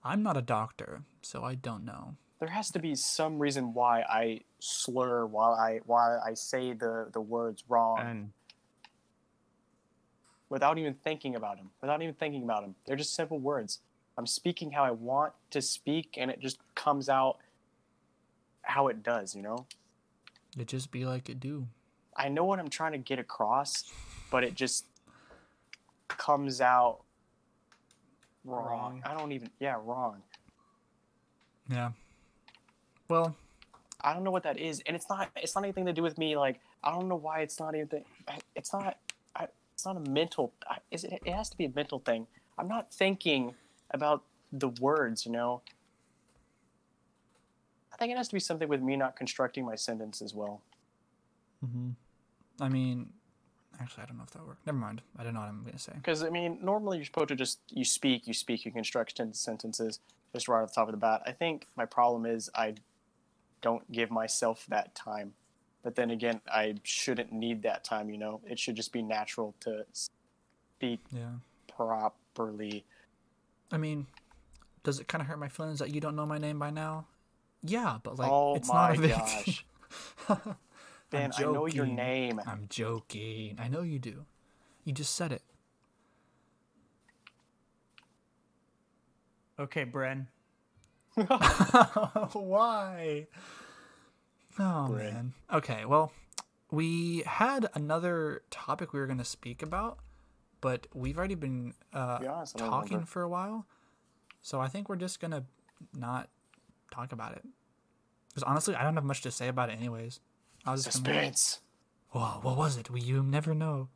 [0.03, 2.17] I'm not a doctor, so I don't know.
[2.41, 7.09] There has to be some reason why I slur while I while I say the
[7.13, 8.31] the words wrong And
[10.49, 11.71] without even thinking about them.
[11.81, 12.75] Without even thinking about them.
[12.87, 13.81] They're just simple words.
[14.17, 17.39] I'm speaking how I want to speak, and it just comes out
[18.63, 19.35] how it does.
[19.35, 19.67] You know.
[20.59, 21.69] It just be like it do.
[22.17, 23.93] I know what I'm trying to get across,
[24.31, 24.87] but it just
[26.09, 27.01] comes out
[28.45, 28.67] wrong.
[28.67, 29.03] Wrong.
[29.05, 30.23] I don't even yeah, wrong.
[31.71, 31.91] Yeah.
[33.09, 33.37] Well,
[34.01, 36.19] I don't know what that is, and it's not it's not anything to do with
[36.19, 38.05] me like I don't know why it's not anything
[38.55, 38.97] it's not
[39.37, 42.27] I, it's not a mental I- is it it has to be a mental thing.
[42.59, 43.55] I'm not thinking
[43.91, 45.63] about the words, you know.
[47.93, 50.63] I think it has to be something with me not constructing my sentence as well.
[51.61, 51.91] hmm
[52.61, 53.11] I mean,
[53.81, 54.67] actually, I don't know if that worked.
[54.67, 55.03] Never mind.
[55.19, 55.93] I don't know what I'm gonna say.
[55.95, 59.35] Because I mean, normally you're supposed to just you speak, you speak, you construct sen-
[59.35, 60.01] sentences
[60.33, 61.23] just right off the top of the bat.
[61.27, 62.75] I think my problem is I
[63.61, 65.33] don't give myself that time.
[65.83, 68.11] But then again, I shouldn't need that time.
[68.11, 71.31] You know, it should just be natural to speak Yeah.
[71.75, 72.85] properly.
[73.73, 74.07] I mean,
[74.83, 77.07] does it kind of hurt my feelings that you don't know my name by now?
[77.63, 79.65] Yeah, but like, oh it's my not a big gosh.
[81.11, 81.33] Ben!
[81.37, 82.41] I'm I know your name.
[82.47, 83.59] I'm joking.
[83.59, 84.27] I know you do.
[84.85, 85.43] You just said it.
[89.59, 90.27] okay, Bren.
[92.33, 93.27] Why?
[94.59, 95.13] Oh Great.
[95.13, 95.33] man.
[95.53, 96.13] Okay, well,
[96.71, 99.99] we had another topic we were going to speak about,
[100.61, 103.67] but we've already been uh, be honest, talking for a while,
[104.43, 105.45] so I think we're just gonna
[105.95, 106.29] not
[106.91, 107.45] talk about it.
[108.29, 110.21] Because honestly, I don't have much to say about it, anyways.
[110.65, 111.61] I was just gonna, Suspense.
[112.11, 112.91] Whoa, what was it?
[112.91, 113.89] We you never know.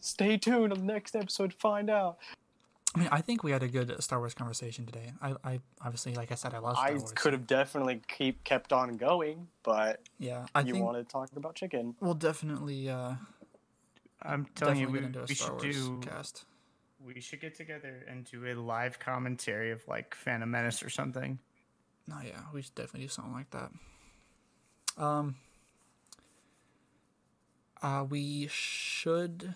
[0.00, 2.18] Stay tuned on the next episode to find out.
[2.94, 5.12] I mean, I think we had a good Star Wars conversation today.
[5.20, 7.12] I, I obviously, like I said, I love Star I Wars.
[7.14, 11.28] could have definitely keep kept on going, but Yeah, I you think wanted to talk
[11.36, 11.94] about chicken.
[12.00, 13.12] we'll definitely, uh,
[14.22, 16.00] I'm telling definitely you, get we, into a we should Wars do.
[16.00, 16.44] cast.
[17.04, 21.38] We should get together and do a live commentary of like Phantom Menace or something.
[22.06, 23.70] No, yeah, we should definitely do something like that.
[24.98, 25.36] Um,
[27.82, 29.54] uh, we should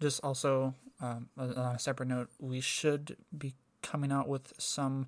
[0.00, 5.06] just also, um, on a separate note, we should be coming out with some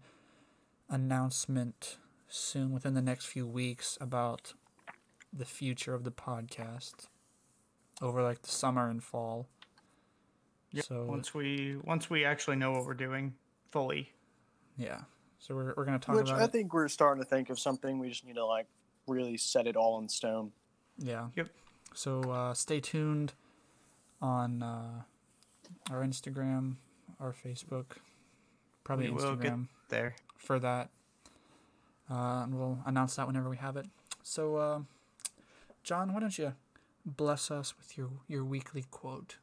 [0.89, 4.55] announcement soon within the next few weeks about
[5.33, 7.09] the future of the podcast
[8.01, 9.47] over like the summer and fall.
[10.73, 10.85] Yep.
[10.85, 13.35] So Once we once we actually know what we're doing
[13.71, 14.13] fully.
[14.77, 15.03] yeah,
[15.39, 16.53] so we're we're gonna talk Which about I it.
[16.53, 17.99] think we're starting to think of something.
[17.99, 18.67] We just need to like
[19.07, 20.53] really set it all in stone.
[20.99, 21.29] Yeah.
[21.37, 21.49] Yep.
[21.95, 23.33] So uh, stay tuned
[24.21, 25.03] on uh,
[25.91, 26.77] our Instagram,
[27.21, 27.87] our Facebook,
[28.85, 30.15] probably We will get Instagram there.
[30.39, 30.91] for that.
[32.11, 33.87] Uh, and we'll announce that whenever we have it.
[34.23, 34.81] So, uh,
[35.83, 36.55] John, why don't you
[37.05, 39.37] bless us with your, your weekly quote,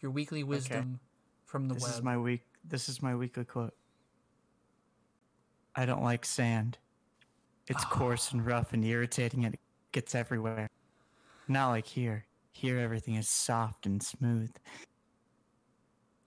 [0.00, 1.00] your weekly wisdom
[1.44, 1.92] from the This web.
[1.92, 2.42] is my week.
[2.64, 3.74] This is my weekly quote.
[5.74, 6.78] I don't like sand.
[7.70, 7.88] It's ah.
[7.88, 9.60] coarse and rough and irritating, and it
[9.92, 10.68] gets everywhere.
[11.48, 12.26] Not like here.
[12.52, 14.50] Here, everything is soft and smooth.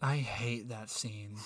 [0.01, 1.37] I hate that scene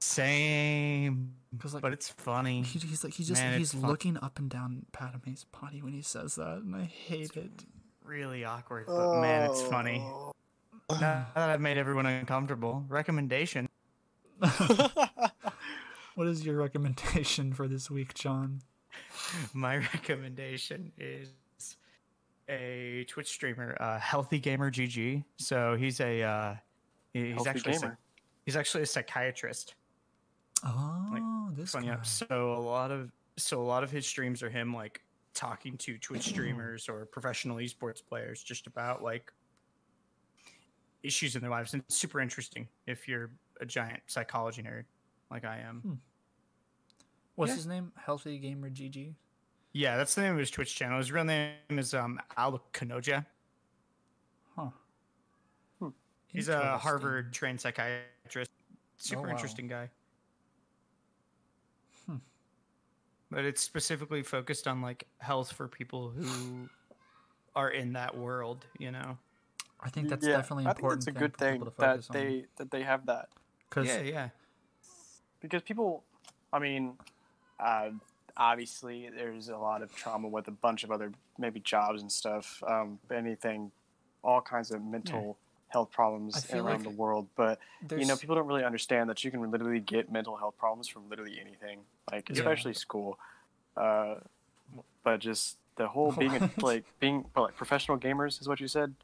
[0.00, 2.62] Same, because like but it's funny.
[2.62, 3.90] he, he's like he just Man, he's it's fun.
[3.90, 7.64] looking up and down Padme's body when he says that, and I hate it.
[8.04, 10.02] Really awkward, but man, it's funny.
[10.02, 10.32] Oh.
[11.00, 13.68] Now that I've made everyone uncomfortable, recommendation.
[16.18, 18.62] What is your recommendation for this week, John?
[19.54, 21.30] My recommendation is
[22.48, 25.24] a Twitch streamer, uh, Healthy Gamer GG.
[25.36, 26.54] So he's a uh,
[27.12, 27.98] he- he's Healthy actually a, gamer.
[28.44, 29.74] he's actually a psychiatrist.
[30.64, 31.98] Oh, this Funny guy.
[32.02, 35.02] So a lot of so a lot of his streams are him like
[35.34, 39.30] talking to Twitch streamers or professional esports players just about like
[41.02, 44.84] issues in their lives, and it's super interesting if you're a giant psychology nerd
[45.30, 46.00] like I am.
[47.38, 47.56] What's yeah.
[47.56, 47.92] his name?
[47.94, 49.14] Healthy Gamer GG.
[49.72, 50.98] Yeah, that's the name of his Twitch channel.
[50.98, 53.24] His real name is um Alok Kanojia.
[54.56, 54.70] Huh.
[56.26, 58.50] He's a Harvard trained psychiatrist.
[58.96, 59.28] Super wow.
[59.28, 59.88] interesting guy.
[62.06, 62.16] Hmm.
[63.30, 66.68] But it's specifically focused on like health for people who
[67.54, 69.16] are in that world, you know.
[69.80, 71.06] I think that's yeah, definitely I think important.
[71.06, 72.14] it's a good thing that focus on.
[72.14, 73.28] they that they have that
[73.70, 74.28] Cause Yeah, yeah.
[75.40, 76.02] because people,
[76.52, 76.96] I mean,
[77.60, 77.90] uh,
[78.36, 82.62] obviously there's a lot of trauma with a bunch of other maybe jobs and stuff,
[82.66, 83.70] um, anything,
[84.22, 85.36] all kinds of mental
[85.68, 87.26] health problems around like the world.
[87.36, 90.54] But there's you know, people don't really understand that you can literally get mental health
[90.58, 91.80] problems from literally anything,
[92.10, 92.36] like Yeah.
[92.36, 93.18] especially school.
[93.76, 94.16] Uh,
[95.04, 98.68] but just the whole being a, like being well, like professional gamers is what you
[98.68, 98.94] said.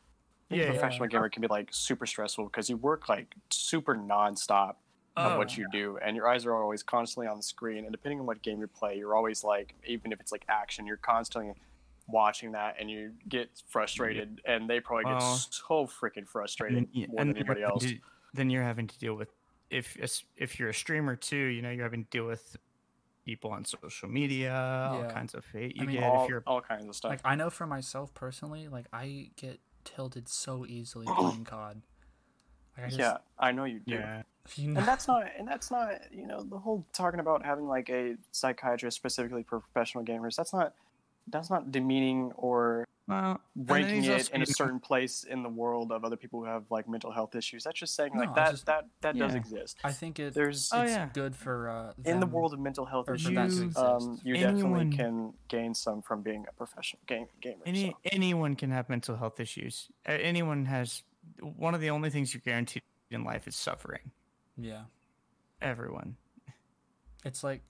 [0.50, 0.70] Yeah, a yeah.
[0.72, 4.74] professional gamer can be like super stressful because you work like super nonstop
[5.16, 7.84] of Oh, what you do, and your eyes are always constantly on the screen.
[7.84, 10.86] And depending on what game you play, you're always like, even if it's like action,
[10.86, 11.52] you're constantly
[12.08, 14.40] watching that, and you get frustrated.
[14.44, 17.84] And they probably get so freaking frustrated And, y- more and than anybody else.
[17.84, 17.98] to-
[18.32, 19.28] then you're having to deal with
[19.70, 19.96] if
[20.36, 22.56] if you're a streamer too, you know, you're having to deal with
[23.24, 24.52] people on social media,
[24.90, 25.10] all Yeah.
[25.12, 27.10] kinds of hate you I mean, get all, if you're all kinds of stuff.
[27.10, 31.82] like I know for myself personally, like I get tilted so easily playing COD.
[32.76, 33.94] Like I just, yeah, I know you do.
[33.94, 34.22] yeah.
[34.56, 37.66] you know, and that's not and that's not you know the whole talking about having
[37.66, 40.74] like a psychiatrist specifically for professional gamers that's not
[41.28, 45.90] that's not demeaning or Well, ranking it also, in a certain place in the world
[45.92, 48.36] of other people who have like mental health issues that's just saying No, like it's
[48.36, 49.38] that just- that that does Yeah.
[49.38, 51.08] exist I think it there's Oh, it's yeah.
[51.14, 54.54] good for uh, in the world of mental health issues You- um, you Anyone-
[54.90, 57.96] definitely can gain some from being a professional game gamer Any so.
[58.12, 59.88] anyone can have mental health issues.
[60.06, 61.02] Uh, anyone has
[61.40, 64.10] one of the only things you're guaranteed in life is suffering.
[64.56, 64.84] yeah,
[65.60, 66.16] Everyone.
[67.24, 67.62] it's like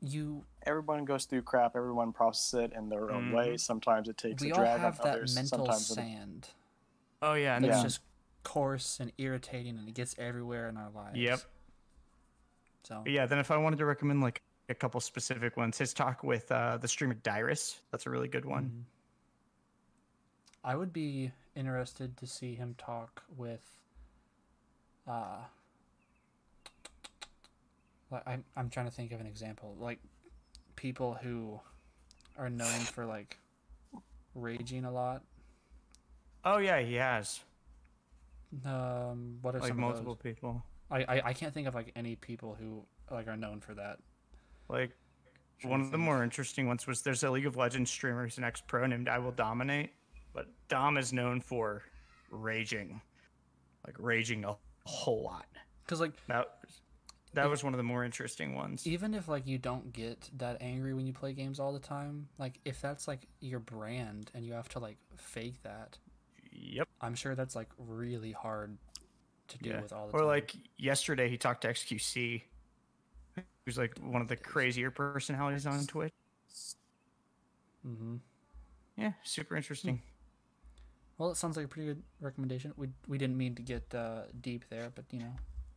[0.00, 0.44] you.
[0.66, 3.34] everyone goes through crap everyone processes it in their own Mhm.
[3.36, 5.94] way sometimes it takes We a all drag have on that others mental sometimes it-
[5.94, 6.48] sand
[7.22, 7.82] Oh yeah, and that's Yeah.
[7.84, 8.00] just
[8.42, 11.16] coarse and irritating, and it gets everywhere in our lives.
[11.16, 11.40] Yep.
[12.82, 15.94] So But yeah, then if I wanted to recommend like a couple specific ones, his
[15.94, 18.64] talk with uh, the streamer Dyrus, that's a really good one.
[18.68, 18.84] Mhm.
[20.64, 23.64] I would be interested to see him talk with.
[25.06, 25.42] Uh,
[28.10, 29.98] like I'm I'm trying to think of an example, like
[30.76, 31.60] people who
[32.38, 33.38] are known for like
[34.34, 35.22] raging a lot.
[36.44, 37.40] Oh yeah, he has
[38.64, 40.22] Um, what are like some multiple of those?
[40.34, 40.62] people.
[40.90, 43.98] I, I I can't think of like any people who like are known for that.
[44.68, 44.90] Like
[45.62, 48.44] one of the more interesting ones was there's a League of Legends streamer who's an
[48.44, 49.90] ex pro named I Will Dominate,
[50.34, 51.82] but Dom is known for
[52.30, 53.00] raging,
[53.86, 55.46] like raging a whole lot.
[55.84, 56.58] Because like That
[57.34, 58.86] that was one of the more interesting ones.
[58.86, 62.28] even if like you don't get that angry when you play games all the time,
[62.38, 65.98] like if that's like your brand and you have to like fake that,
[66.52, 66.88] Yep.
[67.00, 68.78] I'm sure that's like really hard
[69.48, 69.82] to deal Yeah.
[69.82, 70.28] with all the Or time.
[70.28, 72.42] like yesterday, he talked to XQC,
[73.66, 76.12] who's like one of the crazier personalities on Twitch.
[77.86, 78.16] Mm-hmm.
[78.96, 80.00] Yeah, super interesting.
[81.18, 82.72] Well, it sounds like a pretty good recommendation.
[82.76, 85.32] We we didn't mean to get uh, deep there, but you know,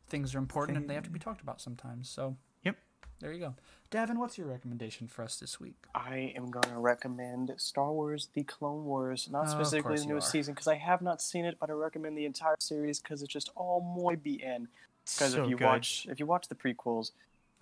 [0.10, 2.10] things are important and they have to be talked about sometimes.
[2.10, 2.78] So, Yep.
[3.20, 3.56] there you go.
[3.92, 5.76] Davin, what's your recommendation for us this week?
[5.94, 10.08] I am going to recommend Star Wars: The Clone Wars, not Oh, specifically the you
[10.10, 13.22] newest season because I have not seen it, but I recommend the entire series because
[13.22, 14.68] it's just all muy bien.
[15.06, 15.66] Because So if you good.
[15.66, 17.12] watch if you watch the prequels,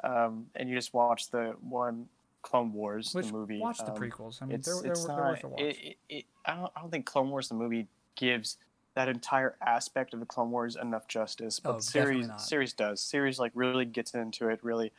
[0.03, 2.07] um, and you just watch the one
[2.45, 4.39] Clone Wars, Which the movie, watch the um, prequels.
[4.39, 5.29] I mean, it's they're, they're, it's they're not.
[5.29, 5.61] worth a watch.
[5.61, 8.57] It, it, it, I don't I don't think Clone Wars the movie gives
[8.93, 12.41] that entire aspect of the Clone Wars enough justice, but Oh, the series definitely not.
[12.41, 13.01] series does.
[13.01, 14.91] Series like really gets into it, really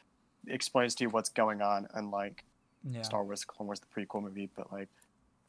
[0.49, 2.45] explains to you what's going on, unlike
[2.83, 3.03] yeah.
[3.03, 4.51] Star Wars Clone Wars the prequel movie.
[4.57, 4.89] But like,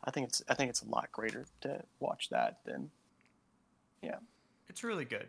[0.03, 2.91] I think it's I think it's a lot greater to watch that than
[4.03, 4.17] yeah,
[4.69, 5.27] it's really good.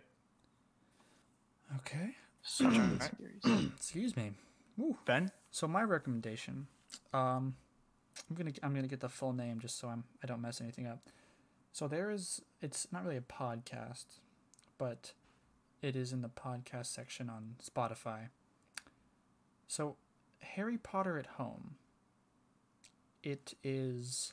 [1.78, 2.14] Okay.
[2.42, 3.12] such a good Alright.
[3.44, 3.72] series.
[3.74, 4.32] Excuse me.
[4.76, 4.96] Woo.
[5.06, 6.66] Ben, So my recommendation,
[7.12, 7.54] um,
[8.28, 10.86] I'm gonna I'm gonna get the full name just so I'm I don't mess anything
[10.86, 11.00] up.
[11.72, 14.20] So there is it's not really a podcast,
[14.76, 15.12] but
[15.80, 18.28] it is in the podcast section on Spotify.
[19.68, 19.96] So
[20.40, 21.76] Harry Potter at Home.
[23.22, 24.32] It is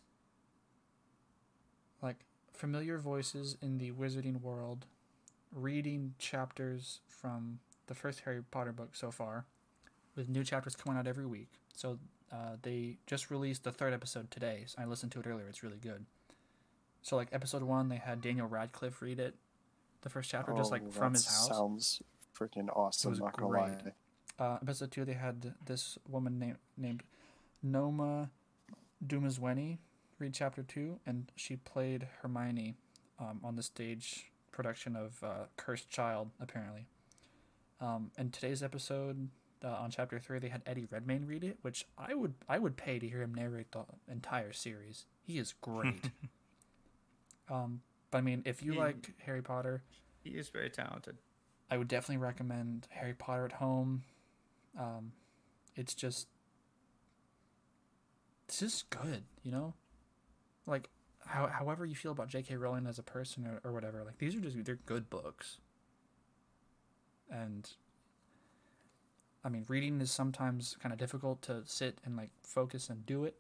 [2.02, 2.18] like
[2.54, 4.86] familiar voices in the wizarding world
[5.52, 9.46] reading chapters from the first Harry Potter book so far
[10.16, 11.50] with new chapters coming out every week.
[11.76, 12.00] So
[12.32, 14.64] uh, they just released the third episode today.
[14.68, 15.46] So I listened to it earlier.
[15.48, 16.06] It's really good.
[17.02, 19.36] So like episode one, they had Daniel Radcliffe read it,
[20.02, 21.48] the first chapter, just like Oh, from his house.
[21.50, 22.02] Sounds
[22.38, 23.12] freaking awesome.
[23.12, 23.78] was not gonna lie.
[23.82, 23.94] great.
[24.40, 27.04] Uh, episode two, they had this woman named named
[27.64, 28.30] Noma
[29.06, 29.78] Dumezweni
[30.20, 32.76] read chapter two, and she played Hermione
[33.20, 36.88] um, on the stage production of uh, Cursed Child, apparently.
[37.82, 39.30] Um, and today's episode
[39.66, 42.78] uh, on chapter three, they had Eddie Redmayne read it, which I would I would
[42.78, 45.06] pay to hear him narrate the entire series.
[45.24, 46.12] He is great.
[47.50, 49.82] um, but I mean, if you He- like Harry Potter,
[50.24, 51.18] he is very talented.
[51.70, 54.04] I would definitely recommend Harry Potter at Home.
[54.80, 55.14] Um,
[55.76, 56.28] it's just,
[58.48, 59.74] it's just good, you know.
[60.68, 60.90] Like,
[61.26, 62.56] how however you feel about J.K.
[62.58, 65.58] Rowling as a person or, or whatever, like these are just they're good books.
[67.32, 67.68] And,
[69.46, 73.26] I mean, reading is sometimes kind of difficult to sit and like focus and do
[73.26, 73.36] it.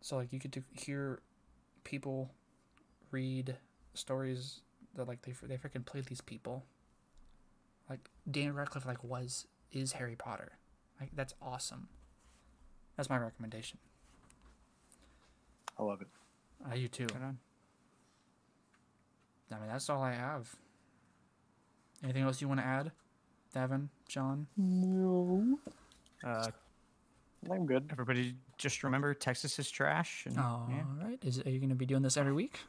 [0.00, 1.20] So like you get to hear
[1.82, 2.30] people
[3.10, 3.56] read
[3.94, 4.60] stories
[4.94, 6.64] that like they they freaking played these people
[7.88, 10.52] like Daniel Radcliffe like was is Harry Potter.
[11.00, 11.88] Like that's awesome.
[12.96, 13.78] That's my recommendation.
[15.76, 16.08] I love it.
[16.70, 17.06] Uh, you too.
[17.12, 17.38] Right on.
[19.52, 20.54] I mean that's all I have.
[22.04, 22.92] Anything else you want to add,
[23.52, 24.46] Devin, John?
[24.56, 25.58] No,
[26.24, 26.50] Uh,
[27.50, 27.88] I'm good.
[27.90, 30.26] everybody, just remember Texas is trash.
[30.26, 30.82] And, All yeah.
[31.04, 31.18] right.
[31.24, 32.60] Is are you going to be doing this every week?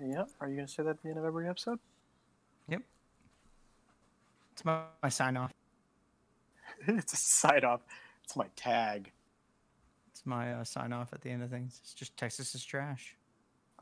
[0.00, 0.30] Yep.
[0.40, 1.78] Are you gonna say that at the end of every episode?
[2.68, 2.82] Yep.
[4.52, 5.52] It's my, my sign off.
[6.86, 7.80] it's a sign off.
[8.22, 9.10] It's my tag.
[10.12, 11.80] It's my uh, sign off at the end of things.
[11.82, 13.16] It's just Texas is trash.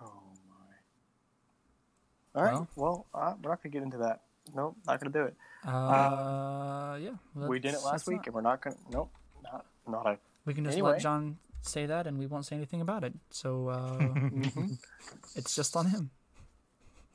[0.01, 2.41] Oh my.
[2.41, 2.55] All right.
[2.55, 4.23] Well- Well, uh, we're not gonna get into that.
[4.55, 5.37] Nope, not gonna do it.
[5.67, 7.11] Uh, yeah.
[7.35, 8.27] we did it last week, not.
[8.27, 8.77] and we're not gonna.
[8.93, 9.11] Nope,
[9.43, 10.19] not not a.
[10.47, 10.93] We can just Anyway.
[10.93, 13.13] let John say that, and we won't say anything about it.
[13.31, 14.79] So uh, Mhm.
[15.37, 16.11] it's just on him.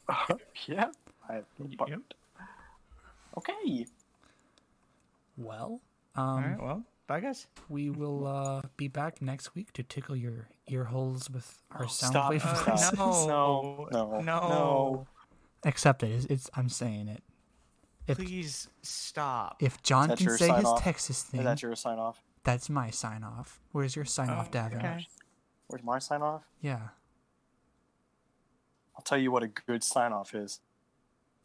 [0.67, 0.91] yeah.
[1.27, 1.41] I,
[1.77, 1.99] but- Yep.
[3.37, 3.85] Okay.
[5.37, 5.81] Well,
[6.15, 6.61] All um, right.
[6.61, 7.47] Well, bye, guys.
[7.67, 11.87] we will uh, be back next week to tickle your ear holes with our Oh,
[11.87, 12.29] sound stop.
[12.29, 12.93] wave Uh, voices.
[12.97, 13.25] no.
[13.27, 15.07] No, no, no, no.
[15.65, 16.11] Accept it.
[16.11, 17.23] It's, it's I'm saying it.
[18.07, 19.61] If Please stop.
[19.63, 20.81] if John can say his off?
[20.83, 22.21] Texas thing, Is that your sign off?
[22.43, 23.59] that's my sign off.
[23.71, 24.77] Where's your sign off, Oh, Davin?
[24.77, 25.07] okay.
[25.67, 26.43] Where's my sign off?
[26.61, 26.89] Yeah.
[28.95, 30.59] I'll tell you what a good sign off is.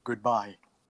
[0.05, 0.57] Goodbye.